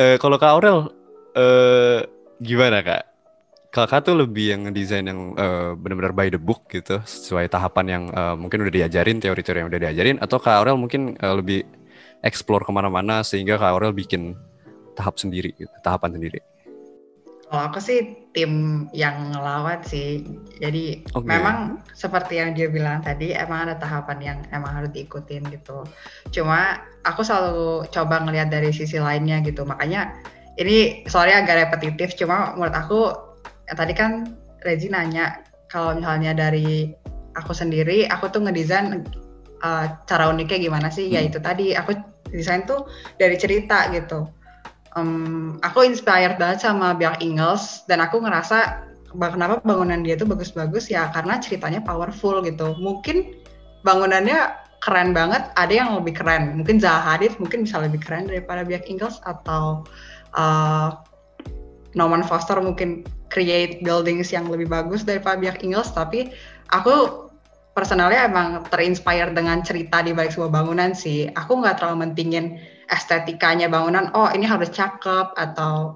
Uh, 0.00 0.16
kalau 0.16 0.40
Kak 0.40 0.56
Aurel, 0.56 0.88
uh, 1.36 2.00
gimana 2.40 2.80
Kak? 2.80 3.04
Kakak 3.68 4.08
tuh 4.08 4.16
lebih 4.16 4.56
yang 4.56 4.62
desain 4.72 5.04
yang 5.04 5.36
uh, 5.36 5.76
benar-benar 5.76 6.16
by 6.16 6.32
the 6.32 6.40
book 6.40 6.64
gitu 6.72 7.04
sesuai 7.04 7.52
tahapan 7.52 7.86
yang 7.86 8.04
uh, 8.16 8.32
mungkin 8.32 8.64
udah 8.64 8.72
diajarin 8.72 9.20
teori-teori 9.20 9.60
yang 9.60 9.68
udah 9.68 9.80
diajarin 9.84 10.16
atau 10.24 10.40
kak 10.40 10.56
Aurel 10.56 10.80
mungkin 10.80 11.20
uh, 11.20 11.36
lebih 11.36 11.68
explore 12.24 12.64
ke 12.64 12.72
mana-mana 12.72 13.20
sehingga 13.20 13.60
kak 13.60 13.76
Aurel 13.76 13.92
bikin 13.92 14.32
tahap 14.98 15.20
sendiri 15.20 15.54
gitu, 15.54 15.70
tahapan 15.86 16.18
sendiri? 16.18 16.40
Kalau 17.48 17.64
aku 17.72 17.80
sih 17.80 18.28
tim 18.36 18.84
yang 18.92 19.32
ngelawan 19.32 19.80
sih. 19.80 20.20
Jadi 20.60 21.00
okay. 21.16 21.24
memang 21.24 21.80
seperti 21.96 22.36
yang 22.36 22.52
dia 22.52 22.68
bilang 22.68 23.00
tadi 23.00 23.32
emang 23.32 23.64
ada 23.64 23.80
tahapan 23.80 24.18
yang 24.20 24.38
emang 24.52 24.68
harus 24.68 24.92
diikutin 24.92 25.48
gitu. 25.48 25.80
Cuma 26.28 26.84
aku 27.08 27.24
selalu 27.24 27.88
coba 27.88 28.20
ngelihat 28.20 28.52
dari 28.52 28.68
sisi 28.68 29.00
lainnya 29.00 29.40
gitu. 29.40 29.64
Makanya 29.64 30.12
ini 30.60 31.08
soalnya 31.08 31.40
agak 31.40 31.56
repetitif 31.72 32.20
cuma 32.20 32.52
menurut 32.52 32.76
aku 32.76 33.00
ya, 33.68 33.72
tadi 33.76 33.92
kan 33.92 34.34
Rezi 34.64 34.90
nanya 34.90 35.44
kalau 35.70 35.94
misalnya 35.94 36.34
dari 36.34 36.90
aku 37.38 37.54
sendiri 37.54 38.08
aku 38.10 38.32
tuh 38.32 38.42
ngedesain 38.42 39.06
uh, 39.62 39.86
cara 40.08 40.32
uniknya 40.32 40.58
gimana 40.58 40.88
sih? 40.90 41.06
Ya 41.06 41.22
hmm. 41.22 41.26
ya 41.26 41.30
itu 41.30 41.38
tadi 41.38 41.66
aku 41.76 41.90
desain 42.32 42.64
tuh 42.64 42.88
dari 43.20 43.36
cerita 43.38 43.88
gitu. 43.94 44.26
Um, 44.96 45.60
aku 45.62 45.84
inspired 45.86 46.40
banget 46.40 46.64
sama 46.64 46.96
Björk 46.96 47.22
Ingels 47.22 47.86
dan 47.86 48.02
aku 48.02 48.24
ngerasa 48.24 48.82
kenapa 49.14 49.62
bangunan 49.62 50.02
dia 50.02 50.18
tuh 50.18 50.26
bagus-bagus? 50.26 50.90
Ya 50.90 51.12
karena 51.14 51.38
ceritanya 51.38 51.84
powerful 51.84 52.42
gitu. 52.42 52.74
Mungkin 52.80 53.38
bangunannya 53.86 54.58
keren 54.82 55.14
banget 55.14 55.50
ada 55.54 55.70
yang 55.70 55.94
lebih 56.00 56.18
keren. 56.18 56.58
Mungkin 56.58 56.82
Zaha 56.82 57.14
Hadid 57.14 57.38
mungkin 57.38 57.62
bisa 57.68 57.78
lebih 57.78 58.02
keren 58.02 58.26
daripada 58.26 58.66
Björk 58.66 58.90
Ingels 58.90 59.22
atau 59.22 59.86
uh, 60.34 60.98
Norman 61.96 62.22
Foster 62.26 62.58
mungkin 62.60 63.06
create 63.38 63.78
buildings 63.86 64.34
yang 64.34 64.50
lebih 64.50 64.66
bagus 64.66 65.06
daripada 65.06 65.38
pihak 65.38 65.62
Inggris 65.62 65.94
tapi 65.94 66.34
aku 66.74 67.30
personalnya 67.78 68.26
emang 68.26 68.66
terinspire 68.66 69.30
dengan 69.30 69.62
cerita 69.62 70.02
di 70.02 70.10
balik 70.10 70.34
sebuah 70.34 70.50
bangunan 70.50 70.90
sih. 70.98 71.30
Aku 71.38 71.62
nggak 71.62 71.78
terlalu 71.78 72.10
mentingin 72.10 72.58
estetikanya 72.90 73.70
bangunan 73.70 74.10
oh 74.18 74.26
ini 74.34 74.42
harus 74.42 74.66
cakep 74.74 75.38
atau 75.38 75.94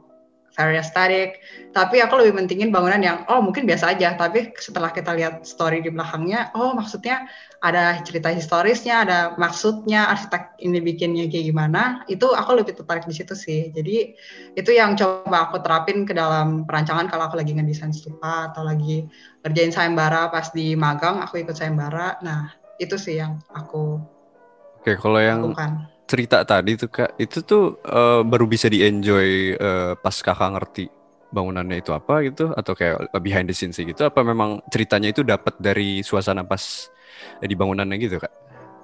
aesthetic. 0.58 1.40
Tapi 1.72 2.04
aku 2.04 2.20
lebih 2.20 2.36
mentingin 2.36 2.68
bangunan 2.68 3.00
yang 3.00 3.18
oh 3.32 3.40
mungkin 3.40 3.64
biasa 3.64 3.96
aja. 3.96 4.12
Tapi 4.16 4.52
setelah 4.60 4.92
kita 4.92 5.16
lihat 5.16 5.48
story 5.48 5.80
di 5.80 5.88
belakangnya 5.88 6.52
oh 6.52 6.76
maksudnya 6.76 7.24
ada 7.62 8.02
cerita 8.02 8.28
historisnya 8.28 9.06
ada 9.06 9.18
maksudnya 9.38 10.10
arsitek 10.10 10.58
ini 10.60 10.82
bikinnya 10.82 11.30
kayak 11.30 11.46
gimana 11.54 12.02
itu 12.10 12.26
aku 12.26 12.58
lebih 12.58 12.76
tertarik 12.76 13.08
di 13.08 13.14
situ 13.16 13.32
sih. 13.32 13.72
Jadi 13.72 14.12
itu 14.58 14.70
yang 14.74 14.98
coba 14.98 15.48
aku 15.48 15.62
terapin 15.64 16.04
ke 16.04 16.12
dalam 16.12 16.68
perancangan 16.68 17.08
kalau 17.08 17.30
aku 17.30 17.40
lagi 17.40 17.56
ngedesain 17.56 17.94
stupa 17.94 18.52
atau 18.52 18.66
lagi 18.66 19.06
ngerjain 19.46 19.72
sayembara 19.72 20.28
pas 20.28 20.50
di 20.52 20.76
magang 20.76 21.22
aku 21.24 21.40
ikut 21.40 21.56
sayembara. 21.56 22.20
Nah 22.20 22.52
itu 22.76 22.98
sih 22.98 23.22
yang 23.22 23.40
aku 23.54 24.02
Oke, 24.82 24.98
kalau 24.98 25.22
yang 25.22 25.38
lakukan 25.46 25.91
cerita 26.06 26.44
tadi 26.44 26.76
tuh 26.76 26.90
kak 26.92 27.16
itu 27.16 27.40
tuh 27.46 27.80
uh, 27.88 28.20
baru 28.26 28.44
bisa 28.44 28.68
di 28.68 28.84
enjoy 28.84 29.56
uh, 29.56 29.96
pas 29.96 30.12
kakak 30.12 30.50
ngerti 30.58 30.84
bangunannya 31.32 31.80
itu 31.80 31.90
apa 31.96 32.20
gitu 32.28 32.52
atau 32.52 32.76
kayak 32.76 33.08
behind 33.24 33.48
the 33.48 33.56
scenes 33.56 33.80
gitu 33.80 34.04
apa 34.04 34.20
memang 34.20 34.60
ceritanya 34.68 35.08
itu 35.10 35.24
dapat 35.24 35.56
dari 35.56 36.04
suasana 36.04 36.44
pas 36.44 36.92
eh, 37.40 37.48
di 37.48 37.56
bangunannya 37.56 37.96
gitu 37.96 38.20
kak? 38.20 38.32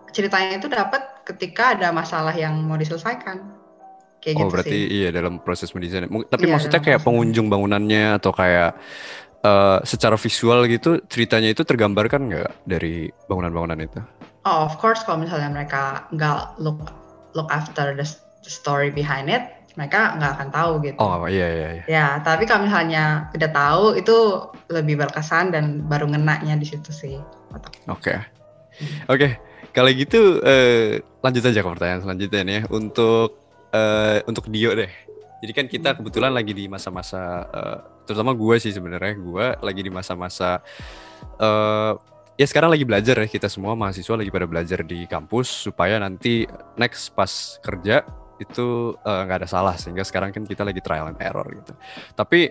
Ceritanya 0.08 0.56
itu 0.56 0.66
dapat 0.72 1.22
ketika 1.28 1.76
ada 1.76 1.92
masalah 1.92 2.32
yang 2.32 2.56
mau 2.64 2.80
diselesaikan. 2.80 3.44
Kayak 4.18 4.34
oh 4.34 4.48
gitu 4.48 4.52
berarti 4.56 4.78
sih. 4.80 4.96
iya 5.04 5.08
dalam 5.12 5.44
proses 5.44 5.68
mendesain. 5.76 6.08
Tapi 6.08 6.48
iya, 6.48 6.52
maksudnya 6.56 6.80
kayak 6.80 7.04
pengunjung 7.04 7.52
bangunannya 7.52 8.16
atau 8.16 8.32
kayak 8.32 8.72
uh, 9.44 9.78
secara 9.84 10.16
visual 10.16 10.64
gitu 10.66 11.04
ceritanya 11.06 11.52
itu 11.52 11.62
tergambarkan 11.62 12.32
nggak 12.32 12.50
dari 12.64 13.12
bangunan-bangunan 13.28 13.78
itu? 13.84 14.00
Oh, 14.48 14.64
of 14.64 14.80
course 14.80 15.04
kalau 15.04 15.22
misalnya 15.22 15.52
mereka 15.52 16.08
nggak 16.08 16.56
look 16.64 17.07
look 17.38 17.46
after 17.54 17.94
the, 17.94 18.02
the 18.42 18.50
story 18.50 18.90
behind 18.90 19.30
it 19.30 19.54
mereka 19.78 20.18
nggak 20.18 20.32
akan 20.34 20.48
tahu 20.50 20.72
gitu. 20.82 20.98
Oh 20.98 21.22
iya 21.30 21.46
iya. 21.46 21.68
iya. 21.70 21.84
Ya 21.86 22.06
tapi 22.26 22.50
kalau 22.50 22.66
misalnya 22.66 23.30
udah 23.30 23.50
tahu 23.54 23.84
itu 23.94 24.16
lebih 24.74 24.98
berkesan 24.98 25.54
dan 25.54 25.86
baru 25.86 26.10
ngenaknya 26.10 26.58
di 26.58 26.66
situ 26.66 26.90
sih. 26.90 27.14
Oke 27.86 28.10
oke 28.10 28.18
okay. 29.10 29.30
kalau 29.70 29.90
gitu 29.94 30.42
uh, 30.42 30.98
lanjut 31.22 31.42
aja 31.46 31.62
ke 31.62 31.68
pertanyaan 31.70 32.02
selanjutnya 32.02 32.40
nih 32.42 32.54
ya 32.58 32.62
untuk 32.74 33.38
uh, 33.70 34.18
untuk 34.26 34.50
Dio 34.50 34.74
deh. 34.74 34.90
Jadi 35.38 35.52
kan 35.54 35.66
kita 35.70 35.94
kebetulan 35.94 36.34
lagi 36.34 36.50
di 36.50 36.66
masa-masa 36.66 37.46
uh, 37.46 37.78
terutama 38.02 38.34
gue 38.34 38.56
sih 38.58 38.74
sebenarnya 38.74 39.14
gue 39.14 39.46
lagi 39.62 39.80
di 39.86 39.92
masa-masa 39.94 40.58
uh, 41.38 41.94
ya 42.38 42.46
sekarang 42.46 42.70
lagi 42.70 42.86
belajar 42.86 43.18
ya 43.18 43.26
kita 43.26 43.50
semua 43.50 43.74
mahasiswa 43.74 44.14
lagi 44.14 44.30
pada 44.30 44.46
belajar 44.46 44.86
di 44.86 45.04
kampus 45.10 45.66
supaya 45.66 45.98
nanti 45.98 46.46
next 46.78 47.10
pas 47.18 47.58
kerja 47.66 48.06
itu 48.38 48.94
eh, 48.94 49.20
nggak 49.26 49.36
uh, 49.36 49.40
ada 49.42 49.48
salah 49.50 49.74
sehingga 49.74 50.06
sekarang 50.06 50.30
kan 50.30 50.46
kita 50.46 50.62
lagi 50.62 50.78
trial 50.78 51.10
and 51.10 51.18
error 51.18 51.44
gitu. 51.50 51.74
Tapi 52.14 52.46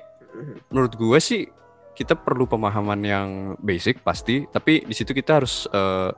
menurut 0.67 0.93
gue 1.00 1.19
sih 1.23 1.47
kita 1.95 2.13
perlu 2.13 2.45
pemahaman 2.45 3.00
yang 3.02 3.30
basic 3.58 4.04
pasti, 4.04 4.45
tapi 4.52 4.84
di 4.86 4.93
situ 4.93 5.15
kita 5.15 5.41
harus 5.41 5.65
uh, 5.71 6.13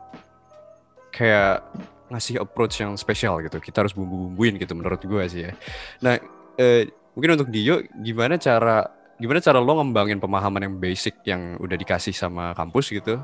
kayak 1.13 1.63
ngasih 2.09 2.41
approach 2.41 2.81
yang 2.81 2.97
spesial 2.97 3.39
gitu. 3.45 3.61
Kita 3.61 3.85
harus 3.85 3.93
bumbu-bumbuin 3.93 4.57
gitu 4.57 4.73
menurut 4.73 4.99
gue 4.99 5.23
sih 5.29 5.45
ya. 5.45 5.53
Nah, 6.01 6.17
uh, 6.57 6.83
mungkin 7.13 7.37
untuk 7.37 7.53
Dio 7.53 7.85
gimana 8.01 8.41
cara 8.41 8.89
gimana 9.21 9.39
cara 9.39 9.61
lo 9.61 9.77
ngembangin 9.77 10.17
pemahaman 10.17 10.65
yang 10.65 10.75
basic 10.81 11.21
yang 11.27 11.59
udah 11.61 11.77
dikasih 11.77 12.15
sama 12.15 12.55
kampus 12.55 12.89
gitu 12.89 13.19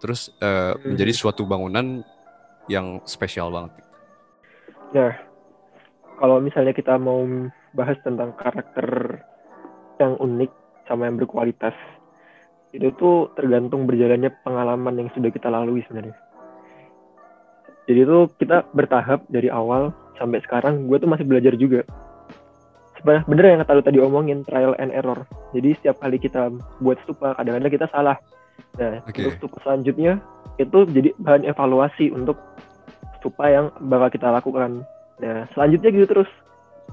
terus 0.00 0.32
uh, 0.40 0.74
hmm. 0.74 0.96
menjadi 0.96 1.12
suatu 1.12 1.44
bangunan 1.44 2.02
yang 2.66 3.04
spesial 3.04 3.52
banget. 3.52 3.72
Nah, 4.90 5.12
kalau 6.18 6.42
misalnya 6.42 6.74
kita 6.74 6.98
mau 6.98 7.22
bahas 7.76 8.00
tentang 8.02 8.34
karakter 8.34 9.20
yang 10.02 10.18
unik 10.18 10.50
sama 10.90 11.06
yang 11.06 11.20
berkualitas, 11.20 11.76
itu 12.74 12.90
tuh 12.98 13.30
tergantung 13.38 13.86
berjalannya 13.86 14.34
pengalaman 14.42 15.06
yang 15.06 15.08
sudah 15.14 15.30
kita 15.30 15.46
lalui 15.52 15.82
sebenarnya. 15.86 16.16
Jadi 17.90 17.98
itu 18.06 18.18
kita 18.38 18.70
bertahap 18.70 19.26
dari 19.26 19.50
awal 19.50 19.90
sampai 20.14 20.38
sekarang, 20.46 20.86
gue 20.86 20.96
tuh 20.98 21.10
masih 21.10 21.26
belajar 21.26 21.54
juga. 21.58 21.82
Sebenarnya 23.00 23.24
bener 23.26 23.44
yang 23.48 23.60
kata 23.64 23.72
lu 23.74 23.82
tadi 23.82 23.98
omongin 23.98 24.44
trial 24.44 24.76
and 24.76 24.92
error. 24.92 25.24
Jadi 25.56 25.74
setiap 25.80 25.98
kali 26.04 26.20
kita 26.20 26.52
buat 26.84 27.00
stupa, 27.02 27.32
kadang-kadang 27.34 27.72
kita 27.72 27.86
salah 27.88 28.20
Nah, 28.78 29.04
okay. 29.04 29.28
untuk 29.28 29.52
selanjutnya 29.60 30.22
itu 30.56 30.78
jadi 30.88 31.10
bahan 31.20 31.48
evaluasi 31.48 32.12
untuk 32.12 32.36
stupa 33.20 33.48
yang 33.48 33.66
bakal 33.88 34.08
kita 34.12 34.28
lakukan. 34.32 34.84
Nah, 35.20 35.44
selanjutnya 35.52 35.90
gitu 35.92 36.06
terus. 36.08 36.30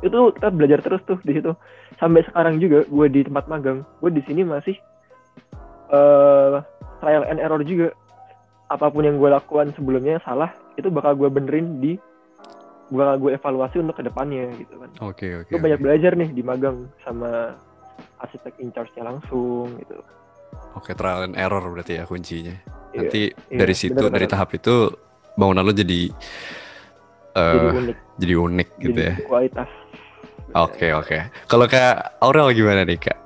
Itu 0.03 0.29
kita 0.35 0.53
belajar 0.53 0.79
terus 0.85 1.01
tuh 1.09 1.17
di 1.25 1.39
situ. 1.39 1.57
Sampai 1.97 2.21
sekarang 2.29 2.61
juga 2.61 2.85
gue 2.85 3.07
di 3.09 3.25
tempat 3.25 3.49
magang, 3.49 3.81
gue 4.03 4.11
di 4.13 4.21
sini 4.29 4.45
masih 4.45 4.77
uh, 5.89 6.61
trial 7.01 7.25
and 7.25 7.41
error 7.41 7.63
juga. 7.65 7.95
Apa 8.67 8.91
pun 8.91 9.07
yang 9.07 9.15
gue 9.17 9.31
lakukan 9.31 9.71
sebelumnya 9.79 10.19
salah, 10.27 10.51
itu 10.75 10.91
bakal 10.91 11.15
gue 11.15 11.31
benerin 11.31 11.79
di 11.79 11.95
bakal 12.91 13.15
gue 13.19 13.31
evaluasi 13.35 13.79
untuk 13.79 13.99
ke 13.99 14.03
depannya 14.05 14.51
gitu 14.59 14.75
kan. 14.79 14.91
Oke 15.01 15.27
okay, 15.27 15.31
oke. 15.39 15.47
Okay, 15.47 15.51
gue 15.51 15.57
okay. 15.57 15.65
banyak 15.65 15.79
belajar 15.81 16.11
nih 16.15 16.29
di 16.31 16.43
magang 16.43 16.87
sama 17.03 17.55
arsitek 18.21 18.53
in 18.61 18.69
charge-nya 18.75 19.07
langsung 19.07 19.71
gitu. 19.81 19.97
Oke, 20.77 20.93
trial 20.93 21.25
and 21.25 21.35
error 21.35 21.65
berarti 21.65 21.97
ya 21.97 22.05
kuncinya. 22.05 22.53
Iya, 22.93 22.97
Nanti 23.01 23.21
iya, 23.33 23.57
dari 23.57 23.75
situ 23.75 23.97
benar 23.97 24.13
dari 24.13 24.27
tahap 24.29 24.53
itu 24.53 24.93
bangunan 25.33 25.65
lo 25.65 25.73
jadi 25.73 26.13
eh, 27.33 27.53
jadi 27.53 27.69
unik, 27.73 27.97
jadi 28.21 28.33
unik 28.37 28.69
gitu 28.77 28.99
jadi 29.01 29.09
ya. 29.09 29.13
kualitas. 29.25 29.69
Oke, 30.55 30.87
oke. 30.95 31.17
Kalau 31.49 31.65
Kak 31.67 32.23
Aurel 32.23 32.55
gimana 32.55 32.87
nih, 32.87 32.95
Kak? 32.95 33.17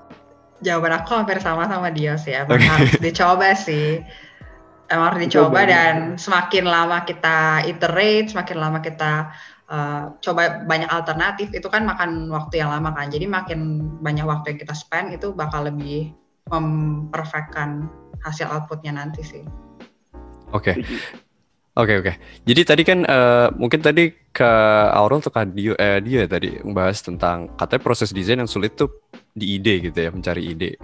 Jawaban 0.64 0.94
aku 1.04 1.12
hampir 1.14 1.38
sama 1.38 1.70
sama 1.70 1.94
dia 1.94 2.18
sih. 2.18 2.34
Emang 2.34 2.58
harus 2.58 2.98
dicoba 2.98 3.54
sih. 3.54 4.02
Emang 4.90 5.14
harus 5.14 5.22
dicoba 5.24 5.64
Dicoba, 5.64 5.72
dan 5.72 5.96
semakin 6.18 6.66
lama 6.68 6.98
kita 7.08 7.64
iterate, 7.70 8.34
semakin 8.34 8.58
lama 8.60 8.80
kita 8.84 9.32
uh, 9.72 10.04
coba 10.20 10.68
banyak 10.68 10.90
alternatif, 10.92 11.48
itu 11.56 11.68
kan 11.72 11.88
makan 11.88 12.28
waktu 12.28 12.60
yang 12.60 12.74
lama 12.74 12.92
kan. 12.92 13.08
Jadi 13.08 13.26
makin 13.30 13.60
banyak 14.04 14.26
waktu 14.28 14.56
yang 14.56 14.60
kita 14.60 14.76
spend 14.76 15.16
itu 15.16 15.32
bakal 15.32 15.64
lebih 15.64 16.12
memperfectkan 16.50 17.86
hasil 18.26 18.48
outputnya 18.50 18.96
nanti 18.98 19.22
sih. 19.22 19.44
Oke. 20.56 20.78
Setuju. 20.78 21.30
Oke 21.72 22.04
oke. 22.04 22.14
Jadi 22.44 22.62
tadi 22.68 22.84
kan 22.84 23.08
eh, 23.08 23.48
mungkin 23.56 23.80
tadi 23.80 24.12
ke 24.12 24.52
Aurel 24.92 25.24
Kak 25.24 25.56
Dio, 25.56 25.72
eh, 25.80 26.04
dia 26.04 26.28
tadi 26.28 26.60
membahas 26.60 27.00
tentang 27.00 27.48
katanya 27.56 27.80
proses 27.80 28.12
desain 28.12 28.44
yang 28.44 28.52
sulit 28.52 28.76
tuh 28.76 29.08
di 29.32 29.56
ide 29.56 29.80
gitu 29.80 29.96
ya, 29.96 30.12
mencari 30.12 30.52
ide. 30.52 30.76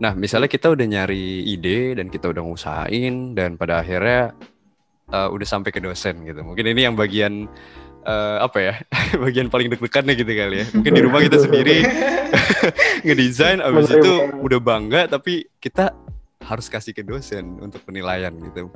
Nah 0.00 0.16
misalnya 0.16 0.48
kita 0.48 0.72
udah 0.72 0.88
nyari 0.88 1.52
ide 1.52 2.00
dan 2.00 2.08
kita 2.08 2.32
udah 2.32 2.48
ngusahain 2.48 3.36
dan 3.36 3.60
pada 3.60 3.84
akhirnya 3.84 4.32
eh, 5.12 5.28
udah 5.28 5.44
sampai 5.44 5.68
ke 5.68 5.84
dosen 5.84 6.24
gitu. 6.24 6.40
Mungkin 6.40 6.64
ini 6.64 6.80
yang 6.88 6.96
bagian 6.96 7.52
eh, 8.02 8.36
apa 8.42 8.58
ya, 8.58 8.74
bagian 9.22 9.48
paling 9.48 9.70
deg-degannya 9.70 10.14
gitu 10.14 10.32
kali 10.32 10.56
ya. 10.62 10.66
Mungkin 10.74 10.92
di 10.92 11.02
rumah 11.02 11.20
kita 11.22 11.38
sendiri 11.38 11.86
ngedesain, 13.06 13.58
abis 13.58 13.90
itu 13.90 14.12
udah 14.38 14.60
bangga 14.62 15.06
tapi 15.08 15.46
kita 15.58 15.94
harus 16.42 16.66
kasih 16.66 16.90
ke 16.90 17.06
dosen 17.06 17.58
untuk 17.62 17.82
penilaian 17.86 18.34
gitu. 18.34 18.66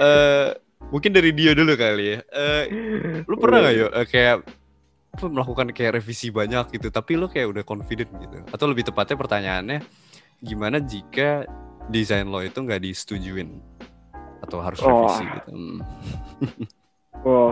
eh 0.00 0.48
mungkin 0.88 1.10
dari 1.12 1.30
dia 1.36 1.52
dulu 1.52 1.76
kali 1.76 2.16
ya. 2.16 2.18
Eh 2.24 2.62
lu 3.24 3.34
pernah 3.36 3.64
nggak 3.64 3.74
yo 3.76 3.86
eh, 3.92 4.06
kayak 4.08 4.36
apa, 5.08 5.24
melakukan 5.28 5.68
kayak 5.72 6.00
revisi 6.00 6.28
banyak 6.28 6.68
gitu, 6.72 6.88
tapi 6.92 7.16
lu 7.16 7.26
kayak 7.28 7.48
udah 7.52 7.64
confident 7.64 8.08
gitu? 8.20 8.38
Atau 8.48 8.68
lebih 8.70 8.86
tepatnya 8.86 9.16
pertanyaannya, 9.16 9.78
gimana 10.40 10.78
jika 10.78 11.48
desain 11.88 12.28
lo 12.28 12.44
itu 12.44 12.60
nggak 12.60 12.80
disetujuin 12.84 13.48
atau 14.44 14.58
harus 14.62 14.78
Oh. 14.80 15.04
revisi 15.08 15.24
gitu? 15.26 15.50
Hmm. 15.52 15.78
Oh, 17.26 17.50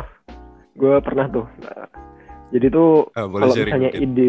gue 0.77 0.95
pernah 1.03 1.27
tuh. 1.33 1.47
Nah, 1.65 1.89
jadi 2.55 2.67
tuh 2.71 3.11
boleh 3.12 3.43
kalau 3.43 3.55
misalnya 3.57 3.91
mungkin. 3.91 4.05
ide 4.05 4.29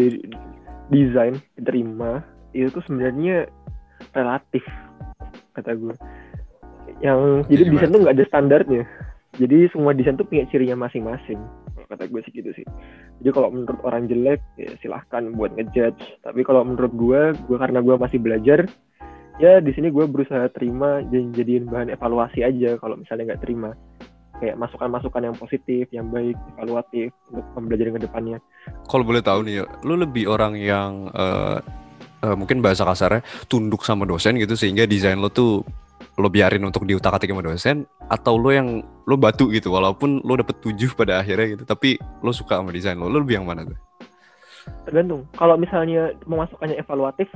desain 0.88 1.34
diterima 1.60 2.24
itu 2.56 2.68
tuh 2.72 2.82
sebenarnya 2.88 3.46
relatif 4.16 4.64
kata 5.54 5.76
gue. 5.76 5.94
Yang 7.04 7.20
jadi 7.52 7.62
gimana 7.62 7.74
desain 7.76 7.92
tuh 7.92 8.00
nggak 8.02 8.16
ada 8.16 8.26
standarnya. 8.26 8.82
Jadi 9.38 9.58
semua 9.70 9.92
desain 9.94 10.18
tuh 10.18 10.26
punya 10.26 10.48
cirinya 10.50 10.88
masing-masing. 10.88 11.38
Kata 11.88 12.04
gue 12.04 12.20
sih 12.26 12.32
gitu 12.34 12.50
sih. 12.52 12.66
Jadi 13.22 13.30
kalau 13.32 13.48
menurut 13.52 13.80
orang 13.84 14.10
jelek 14.10 14.40
ya 14.58 14.72
silahkan 14.82 15.30
buat 15.36 15.54
ngejudge. 15.54 16.24
Tapi 16.24 16.40
kalau 16.42 16.66
menurut 16.66 16.92
gue, 16.92 17.22
gue 17.46 17.56
karena 17.56 17.80
gue 17.80 17.96
masih 17.96 18.18
belajar, 18.20 18.68
ya 19.38 19.62
di 19.62 19.70
sini 19.72 19.88
gue 19.94 20.04
berusaha 20.04 20.50
terima 20.50 21.00
dan 21.06 21.30
jadiin 21.30 21.70
bahan 21.70 21.94
evaluasi 21.94 22.42
aja 22.42 22.74
kalau 22.82 22.98
misalnya 22.98 23.34
nggak 23.34 23.42
terima 23.46 23.70
kayak 24.38 24.56
masukan-masukan 24.56 25.22
yang 25.30 25.36
positif, 25.36 25.84
yang 25.90 26.06
baik, 26.08 26.38
evaluatif 26.54 27.10
untuk 27.30 27.46
pembelajaran 27.54 27.98
ke 27.98 28.02
depannya. 28.06 28.38
Kalau 28.86 29.04
boleh 29.04 29.22
tahu 29.22 29.46
nih, 29.46 29.66
lu 29.82 29.94
lebih 29.98 30.30
orang 30.30 30.54
yang 30.58 31.10
eh, 31.12 31.58
eh, 32.24 32.36
mungkin 32.38 32.62
bahasa 32.62 32.86
kasarnya 32.86 33.22
tunduk 33.46 33.82
sama 33.82 34.06
dosen 34.06 34.38
gitu 34.38 34.54
sehingga 34.54 34.86
desain 34.86 35.18
lo 35.18 35.30
tuh 35.30 35.62
lo 36.18 36.28
biarin 36.30 36.66
untuk 36.66 36.82
diutak-atik 36.82 37.30
sama 37.30 37.46
dosen 37.46 37.86
atau 38.10 38.34
lo 38.34 38.50
yang 38.50 38.82
lo 39.06 39.14
batu 39.14 39.50
gitu 39.54 39.70
walaupun 39.70 40.22
lo 40.26 40.34
dapet 40.34 40.58
tujuh 40.58 40.98
pada 40.98 41.22
akhirnya 41.22 41.54
gitu 41.54 41.62
tapi 41.62 41.94
lo 42.26 42.34
suka 42.34 42.58
sama 42.58 42.74
desain 42.74 42.98
lo 42.98 43.06
lo 43.06 43.22
lebih 43.22 43.38
yang 43.38 43.46
mana 43.46 43.62
tuh? 43.62 43.78
Tergantung. 44.84 45.24
Kalau 45.36 45.56
misalnya 45.56 46.12
pemasukannya 46.24 46.76
evaluatif, 46.76 47.28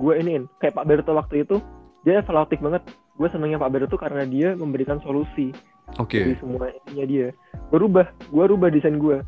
gue 0.00 0.14
iniin. 0.16 0.48
Kayak 0.62 0.78
Pak 0.78 0.86
Berto 0.88 1.12
waktu 1.12 1.44
itu, 1.44 1.60
dia 2.06 2.22
evaluatif 2.22 2.58
banget. 2.62 2.82
Gue 3.18 3.28
senengnya 3.28 3.60
Pak 3.60 3.70
Berto 3.74 3.96
karena 4.00 4.24
dia 4.24 4.54
memberikan 4.54 5.02
solusi 5.04 5.52
Oke. 5.96 6.20
dari 6.20 6.36
semua 6.36 6.68
ininya 6.84 7.06
dia. 7.08 7.28
Gue 7.72 7.78
rubah, 7.80 8.06
gue 8.28 8.44
rubah 8.44 8.68
desain 8.68 9.00
gue. 9.00 9.24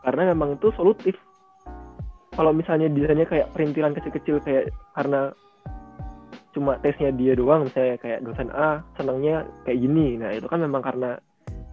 Karena 0.00 0.32
memang 0.32 0.56
itu 0.56 0.72
solutif. 0.74 1.14
Kalau 2.32 2.56
misalnya 2.56 2.88
desainnya 2.88 3.28
kayak 3.28 3.52
perintilan 3.52 3.92
kecil-kecil 3.92 4.40
kayak 4.40 4.72
karena 4.96 5.34
cuma 6.50 6.80
tesnya 6.80 7.12
dia 7.12 7.36
doang, 7.36 7.68
misalnya 7.68 8.00
kayak 8.00 8.24
dosen 8.24 8.48
A 8.50 8.80
senangnya 8.96 9.44
kayak 9.62 9.78
gini. 9.78 10.16
Nah 10.16 10.32
itu 10.32 10.46
kan 10.48 10.58
memang 10.58 10.82
karena 10.82 11.20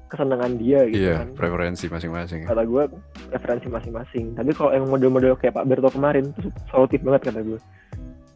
kesenangan 0.08 0.56
dia 0.56 0.88
gitu 0.88 1.04
Iya, 1.04 1.16
kan. 1.20 1.28
preferensi 1.36 1.86
masing-masing. 1.92 2.48
Kata 2.48 2.63
gue 2.63 2.84
referensi 3.32 3.68
masing-masing. 3.68 4.26
Tapi 4.40 4.52
kalau 4.56 4.72
yang 4.72 4.88
model-model 4.88 5.36
kayak 5.36 5.56
Pak 5.56 5.66
Berto 5.68 5.90
kemarin 5.92 6.32
itu 6.32 6.48
solutif 6.72 7.04
banget 7.04 7.32
kata 7.32 7.44
gue. 7.44 7.60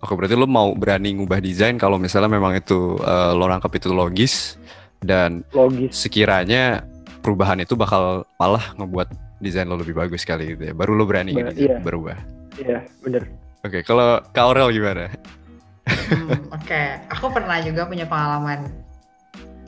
Oke, 0.02 0.14
berarti 0.18 0.34
lo 0.34 0.50
mau 0.50 0.74
berani 0.74 1.14
ngubah 1.14 1.38
desain 1.40 1.78
kalau 1.78 2.02
misalnya 2.02 2.28
memang 2.28 2.58
itu 2.58 2.98
eh, 3.00 3.32
lo 3.38 3.46
nangkep 3.46 3.72
itu 3.78 3.90
logis 3.94 4.58
dan 5.02 5.42
Logis. 5.52 5.98
sekiranya 5.98 6.86
perubahan 7.26 7.58
itu 7.62 7.74
bakal 7.74 8.24
malah 8.38 8.74
ngebuat 8.78 9.10
desain 9.42 9.66
lo 9.66 9.78
lebih 9.78 9.98
bagus 9.98 10.22
kali 10.22 10.54
gitu 10.54 10.72
ya. 10.72 10.74
Baru 10.78 10.94
lo 10.94 11.10
berani 11.10 11.34
Ba- 11.34 11.50
gitu 11.50 11.66
iya. 11.70 11.78
berubah. 11.82 12.18
Iya 12.62 12.86
bener. 13.02 13.26
Oke, 13.62 13.82
kalau 13.86 14.22
Kak 14.34 14.42
Aurel 14.46 14.74
gimana? 14.74 15.10
Hmm, 15.86 16.50
Oke, 16.54 16.82
aku 17.10 17.30
pernah 17.34 17.62
juga 17.62 17.86
punya 17.86 18.06
pengalaman 18.06 18.70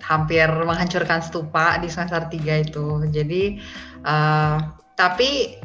hampir 0.01 0.49
menghancurkan 0.49 1.21
stupa 1.21 1.77
di 1.77 1.89
semester 1.89 2.25
3 2.29 2.61
itu. 2.61 3.05
Jadi, 3.09 3.57
eh, 4.01 4.57
tapi 4.93 5.57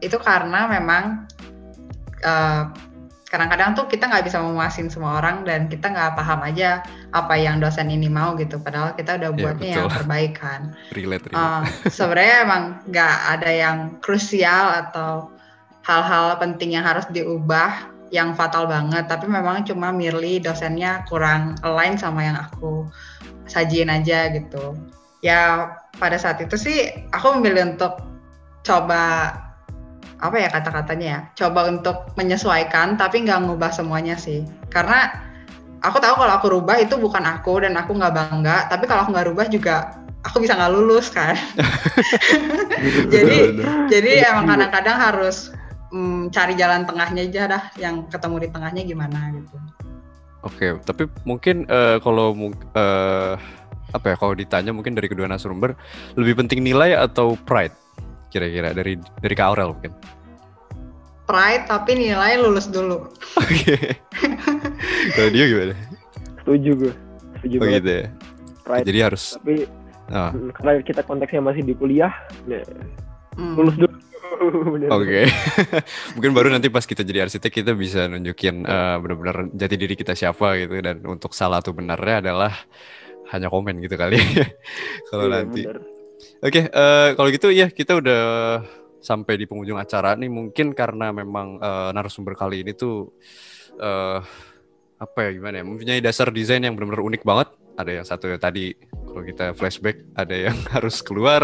itu 0.00 0.16
karena 0.20 0.68
memang 0.68 1.28
eh, 2.20 2.62
kadang-kadang 3.28 3.76
tuh 3.76 3.84
kita 3.86 4.08
nggak 4.08 4.24
bisa 4.24 4.40
memuasin 4.40 4.88
semua 4.88 5.20
orang 5.20 5.44
dan 5.44 5.68
kita 5.68 5.92
nggak 5.92 6.16
paham 6.16 6.40
aja 6.48 6.80
apa 7.12 7.36
yang 7.36 7.60
dosen 7.60 7.92
ini 7.92 8.08
mau 8.08 8.32
gitu. 8.40 8.56
Padahal 8.56 8.96
kita 8.96 9.20
udah 9.20 9.30
Iya, 9.32 9.38
buatnya 9.38 9.68
yang 9.68 9.86
betul. 9.86 9.96
terbaik 10.00 10.32
kan. 10.40 10.60
Relate, 10.96 11.24
relate. 11.28 11.36
Uh, 11.36 11.62
sebenarnya 11.96 12.36
emang 12.48 12.62
nggak 12.88 13.16
ada 13.38 13.50
yang 13.52 13.78
krusial 14.00 14.66
atau 14.72 15.28
hal-hal 15.84 16.36
penting 16.40 16.76
yang 16.76 16.84
harus 16.84 17.04
diubah 17.12 17.96
yang 18.08 18.32
fatal 18.32 18.64
banget 18.64 19.04
tapi 19.04 19.28
memang 19.28 19.64
cuma 19.68 19.92
merely 19.92 20.40
dosennya 20.40 21.04
kurang 21.08 21.60
align 21.60 21.96
sama 22.00 22.24
yang 22.24 22.36
aku 22.40 22.88
sajiin 23.48 23.92
aja 23.92 24.32
gitu 24.32 24.76
ya 25.20 25.72
pada 26.00 26.16
saat 26.16 26.40
itu 26.40 26.56
sih 26.56 26.88
aku 27.12 27.36
memilih 27.40 27.76
untuk 27.76 28.00
coba 28.64 29.32
apa 30.18 30.36
ya 30.38 30.48
kata-katanya 30.50 31.06
ya 31.06 31.20
coba 31.46 31.70
untuk 31.70 32.10
menyesuaikan 32.18 32.98
tapi 32.98 33.22
nggak 33.22 33.46
ngubah 33.46 33.70
semuanya 33.70 34.18
sih. 34.18 34.42
Karena 34.68 35.10
aku 35.82 36.02
tahu 36.02 36.18
kalau 36.18 36.32
aku 36.34 36.46
rubah 36.58 36.76
itu 36.82 36.98
bukan 36.98 37.22
aku 37.22 37.62
dan 37.62 37.78
aku 37.78 37.94
nggak 37.94 38.14
bangga 38.14 38.66
tapi 38.66 38.84
kalau 38.90 39.06
aku 39.06 39.14
nggak 39.14 39.28
rubah 39.30 39.46
juga 39.46 39.94
aku 40.26 40.42
bisa 40.42 40.58
nggak 40.58 40.72
lulus 40.74 41.08
kan. 41.14 41.38
Jadi 43.14 43.58
jadi 43.88 44.10
emang 44.30 44.50
kadang-kadang 44.50 44.96
harus 44.98 45.54
mm, 45.94 46.34
cari 46.34 46.54
jalan 46.58 46.84
tengahnya 46.84 47.22
aja 47.26 47.42
dah 47.48 47.62
yang 47.78 48.06
ketemu 48.10 48.46
di 48.46 48.48
tengahnya 48.50 48.82
gimana 48.84 49.18
gitu. 49.34 49.56
Oke, 50.46 50.78
tapi 50.86 51.10
mungkin 51.26 51.66
eh, 51.66 51.98
kalau 51.98 52.34
eh, 52.78 53.34
apa 53.90 54.06
ya 54.12 54.16
kalau 54.20 54.34
ditanya 54.36 54.70
mungkin 54.70 54.92
dari 54.92 55.08
kedua 55.08 55.26
narasumber 55.26 55.72
lebih 56.14 56.44
penting 56.44 56.60
nilai 56.60 56.92
atau 56.94 57.34
pride 57.48 57.72
kira-kira 58.28 58.72
dari 58.72 58.94
dari 58.96 59.34
Kak 59.34 59.46
Aurel 59.46 59.72
mungkin. 59.72 59.92
pride 61.24 61.64
tapi 61.64 61.92
nilai 61.94 62.36
lulus 62.36 62.66
dulu 62.66 63.04
Oke. 63.36 63.76
Kalau 65.14 65.28
dia 65.28 65.44
gimana? 65.44 65.74
Setuju 66.40 66.70
gue. 66.78 66.92
Setuju 67.36 67.54
Oh 67.54 67.60
banget. 67.62 67.76
gitu 67.76 67.90
ya. 67.90 68.06
Pride. 68.64 68.84
Jadi 68.84 68.98
harus 69.02 69.24
Tapi 69.36 69.54
mm, 70.08 70.48
karena 70.52 70.70
kita 70.80 71.00
konteksnya 71.02 71.40
masih 71.40 71.62
di 71.62 71.72
kuliah, 71.72 72.12
ya, 72.44 72.64
Hmm. 73.36 73.54
lulus 73.54 73.76
dulu. 73.76 73.92
Oke. 74.98 75.28
Mungkin 76.16 76.32
baru 76.32 76.48
nanti 76.48 76.66
pas 76.68 76.82
kita 76.82 77.02
jadi 77.02 77.22
arsitek 77.22 77.52
kita 77.54 77.72
bisa 77.72 78.08
nunjukin 78.08 78.62
eh, 78.62 78.96
benar-benar 78.98 79.52
jati 79.52 79.76
diri 79.76 79.94
kita 79.94 80.12
siapa 80.12 80.56
gitu 80.56 80.80
dan 80.80 81.04
untuk 81.04 81.30
salah 81.32 81.60
atau 81.60 81.70
benarnya 81.70 82.24
adalah 82.24 82.50
hanya 83.28 83.46
komen 83.46 83.78
gitu 83.78 83.94
kali. 83.94 84.16
Kalau 85.06 85.28
Iya, 85.28 85.34
nanti. 85.34 85.62
bener. 85.62 85.78
Oke, 86.38 86.70
eh, 86.70 87.08
kalau 87.18 87.28
gitu 87.34 87.50
ya 87.50 87.66
kita 87.66 87.98
udah 87.98 88.22
sampai 89.02 89.34
di 89.38 89.46
penghujung 89.50 89.78
acara 89.78 90.14
nih. 90.14 90.30
Mungkin 90.30 90.70
karena 90.70 91.10
memang 91.10 91.58
eh, 91.58 91.90
narasumber 91.90 92.38
kali 92.38 92.62
ini 92.62 92.72
tuh 92.78 93.10
eh 93.78 94.18
apa 94.98 95.18
ya 95.26 95.30
gimana 95.34 95.62
ya? 95.62 95.64
Mempunyai 95.66 96.02
dasar 96.02 96.30
desain 96.30 96.62
yang 96.62 96.78
benar-benar 96.78 97.02
unik 97.02 97.22
banget. 97.26 97.48
Ada 97.78 97.90
yang 97.94 98.06
satu 98.06 98.26
ya 98.26 98.38
tadi 98.42 98.74
kalau 98.90 99.22
kita 99.22 99.54
flashback 99.54 100.02
ada 100.18 100.34
yang 100.50 100.58
harus 100.74 100.98
keluar 101.02 101.42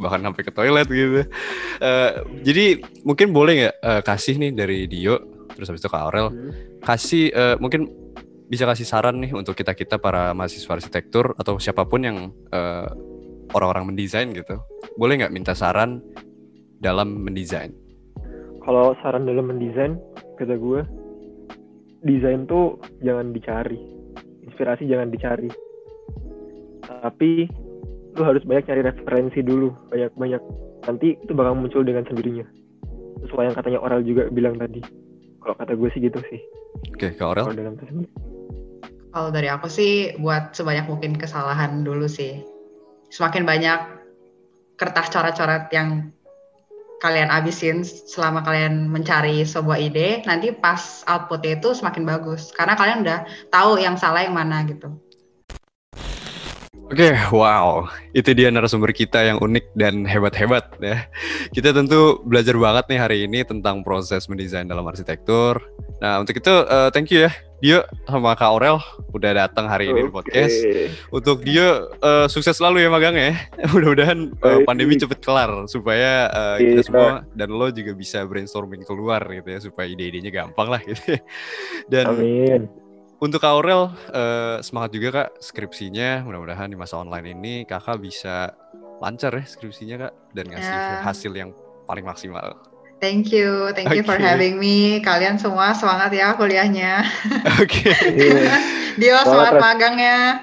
bahkan 0.00 0.24
sampai 0.24 0.42
ke 0.44 0.52
toilet 0.52 0.88
gitu. 0.88 1.24
Eh, 1.80 2.10
jadi 2.44 2.80
mungkin 3.04 3.32
boleh 3.32 3.52
nggak 3.64 3.76
eh, 3.80 4.02
kasih 4.04 4.34
nih 4.40 4.52
dari 4.52 4.84
Dio 4.88 5.16
terus 5.52 5.74
habis 5.74 5.82
itu 5.82 5.90
Kak 5.90 6.02
Aurel 6.04 6.28
Hmm. 6.30 6.52
kasih 6.86 7.34
eh, 7.34 7.56
mungkin 7.58 7.90
bisa 8.48 8.64
kasih 8.64 8.86
saran 8.88 9.20
nih 9.20 9.34
untuk 9.36 9.52
kita 9.52 9.76
kita 9.76 10.00
para 10.00 10.32
mahasiswa 10.32 10.72
arsitektur 10.72 11.36
atau 11.36 11.60
siapa 11.60 11.84
pun 11.84 12.00
yang 12.00 12.32
eh, 12.48 12.88
orang-orang 13.56 13.94
mendesain 13.94 14.32
gitu 14.34 14.58
boleh 14.96 15.20
nggak 15.22 15.34
minta 15.34 15.52
saran 15.54 16.02
dalam 16.82 17.22
mendesain 17.22 17.74
Kalau 18.68 18.92
saran 19.00 19.24
dalam 19.24 19.48
mendesain, 19.48 19.96
kata 20.36 20.60
gue, 20.60 20.84
desain 22.04 22.44
tuh 22.44 22.76
jangan 23.00 23.32
dicari, 23.32 23.80
inspirasi 24.44 24.84
jangan 24.84 25.08
dicari, 25.08 25.48
tapi 26.84 27.48
lu 28.18 28.22
harus 28.26 28.42
banyak 28.44 28.66
cari 28.66 28.80
referensi 28.82 29.40
dulu, 29.40 29.70
banyak-banyak. 29.92 30.42
Nanti 30.84 31.14
itu 31.20 31.32
bakal 31.32 31.54
muncul 31.54 31.80
dengan 31.86 32.04
sendirinya. 32.08 32.44
Sesuai 33.24 33.50
yang 33.50 33.56
katanya 33.56 33.80
Oral 33.82 34.02
juga 34.02 34.26
bilang 34.32 34.56
tadi. 34.58 34.82
Kalau 35.38 35.54
kata 35.54 35.72
gue 35.78 35.88
sih 35.94 36.00
gitu 36.02 36.18
sih. 36.28 36.40
oke 36.92 37.08
Kak 37.16 37.24
Aurel 37.24 37.44
Kalau 37.48 37.58
dalam 37.58 37.74
desain. 37.78 38.04
Kalau 39.08 39.28
dari 39.32 39.48
aku 39.48 39.66
sih 39.70 40.12
buat 40.20 40.52
sebanyak 40.52 40.86
mungkin 40.90 41.16
kesalahan 41.16 41.82
dulu 41.82 42.04
sih. 42.04 42.42
Semakin 43.08 43.48
banyak 43.48 43.80
kertas 44.78 45.08
coret-coret 45.10 45.72
yang 45.72 46.12
kalian 46.98 47.30
abisin 47.30 47.86
selama 47.86 48.42
kalian 48.42 48.90
mencari 48.90 49.46
sebuah 49.46 49.78
ide, 49.78 50.22
nanti 50.26 50.50
pas 50.50 51.06
outputnya 51.06 51.58
itu 51.58 51.72
semakin 51.74 52.04
bagus. 52.04 52.50
Karena 52.52 52.74
kalian 52.74 53.06
udah 53.06 53.18
tahu 53.48 53.78
yang 53.78 53.94
salah 53.94 54.26
yang 54.26 54.34
mana 54.34 54.66
gitu. 54.66 54.92
Oke, 56.88 57.12
wow. 57.30 57.84
Itu 58.16 58.32
dia 58.32 58.48
narasumber 58.48 58.96
kita 58.96 59.20
yang 59.20 59.38
unik 59.44 59.76
dan 59.76 60.08
hebat-hebat 60.08 60.72
ya. 60.80 61.04
Kita 61.52 61.76
tentu 61.76 62.24
belajar 62.24 62.56
banget 62.56 62.84
nih 62.88 63.00
hari 63.00 63.18
ini 63.28 63.44
tentang 63.44 63.84
proses 63.84 64.24
mendesain 64.24 64.64
dalam 64.64 64.88
arsitektur. 64.88 65.60
Nah, 66.00 66.16
untuk 66.24 66.40
itu 66.40 66.54
eh, 66.64 66.88
thank 66.88 67.12
you 67.12 67.28
ya 67.28 67.32
Dio 67.58 67.82
sama 68.06 68.38
Kak 68.38 68.54
Aurel 68.54 68.78
udah 69.10 69.34
datang 69.34 69.66
hari 69.66 69.90
ini 69.90 70.06
di 70.06 70.12
podcast. 70.14 70.54
Untuk 71.10 71.42
Dio 71.42 71.90
eh, 71.90 72.26
sukses 72.30 72.54
selalu 72.54 72.86
ya 72.86 72.90
magangnya. 72.90 73.34
Mudah-mudahan 73.74 74.30
eh, 74.30 74.62
Baik. 74.62 74.66
pandemi 74.66 74.94
cepet 74.94 75.18
kelar 75.18 75.66
supaya 75.66 76.30
eh, 76.30 76.56
kita 76.62 76.82
semua 76.86 77.10
dan 77.34 77.50
lo 77.50 77.66
juga 77.74 77.98
bisa 77.98 78.22
brainstorming 78.22 78.86
keluar 78.86 79.26
gitu 79.26 79.48
ya 79.50 79.58
supaya 79.58 79.90
ide-idenya 79.90 80.30
gampang 80.30 80.70
lah 80.70 80.78
gitu. 80.86 81.18
Dan 81.92 82.06
Amin. 82.14 82.62
untuk 83.18 83.42
Kak 83.42 83.50
Aurel, 83.50 83.90
eh, 84.14 84.62
semangat 84.62 84.94
juga 84.94 85.08
Kak 85.10 85.42
skripsinya. 85.42 86.22
Mudah-mudahan 86.22 86.70
di 86.70 86.78
masa 86.78 87.02
online 87.02 87.34
ini 87.34 87.66
Kakak 87.66 87.98
bisa 87.98 88.54
lancar 89.02 89.34
ya 89.34 89.42
skripsinya 89.42 90.06
Kak 90.06 90.12
dan 90.30 90.46
ngasih 90.46 90.74
Ya. 90.78 91.02
hasil 91.02 91.32
yang 91.34 91.50
paling 91.90 92.06
maksimal. 92.06 92.54
Thank 92.98 93.30
you, 93.30 93.70
thank 93.78 93.94
you 93.94 94.02
for 94.02 94.18
having 94.18 94.58
me. 94.58 94.98
Kalian 95.06 95.38
semua 95.38 95.70
semangat 95.70 96.10
ya 96.10 96.34
kuliahnya. 96.34 97.06
Oke. 97.62 97.94
Iya. 97.94 98.58
Dio 99.00 99.14
Semangat, 99.22 99.62
magangnya. 99.62 100.42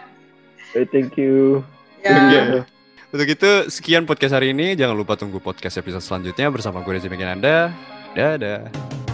Eh, 0.71 0.87
Thank 0.87 1.19
you. 1.19 1.59
Ya. 1.99 2.15
Oke. 2.15 2.39
Untuk 3.15 3.27
itu 3.27 3.51
sekian 3.67 4.07
podcast 4.07 4.35
hari 4.35 4.55
ini. 4.55 4.75
Jangan 4.75 4.95
lupa 4.95 5.19
tunggu 5.19 5.43
podcast 5.43 5.79
episode 5.79 6.03
selanjutnya 6.03 6.47
bersama 6.47 6.79
gue 6.79 6.95
Reza 6.95 7.11
Anda. 7.11 7.75
Dadah. 8.15 9.04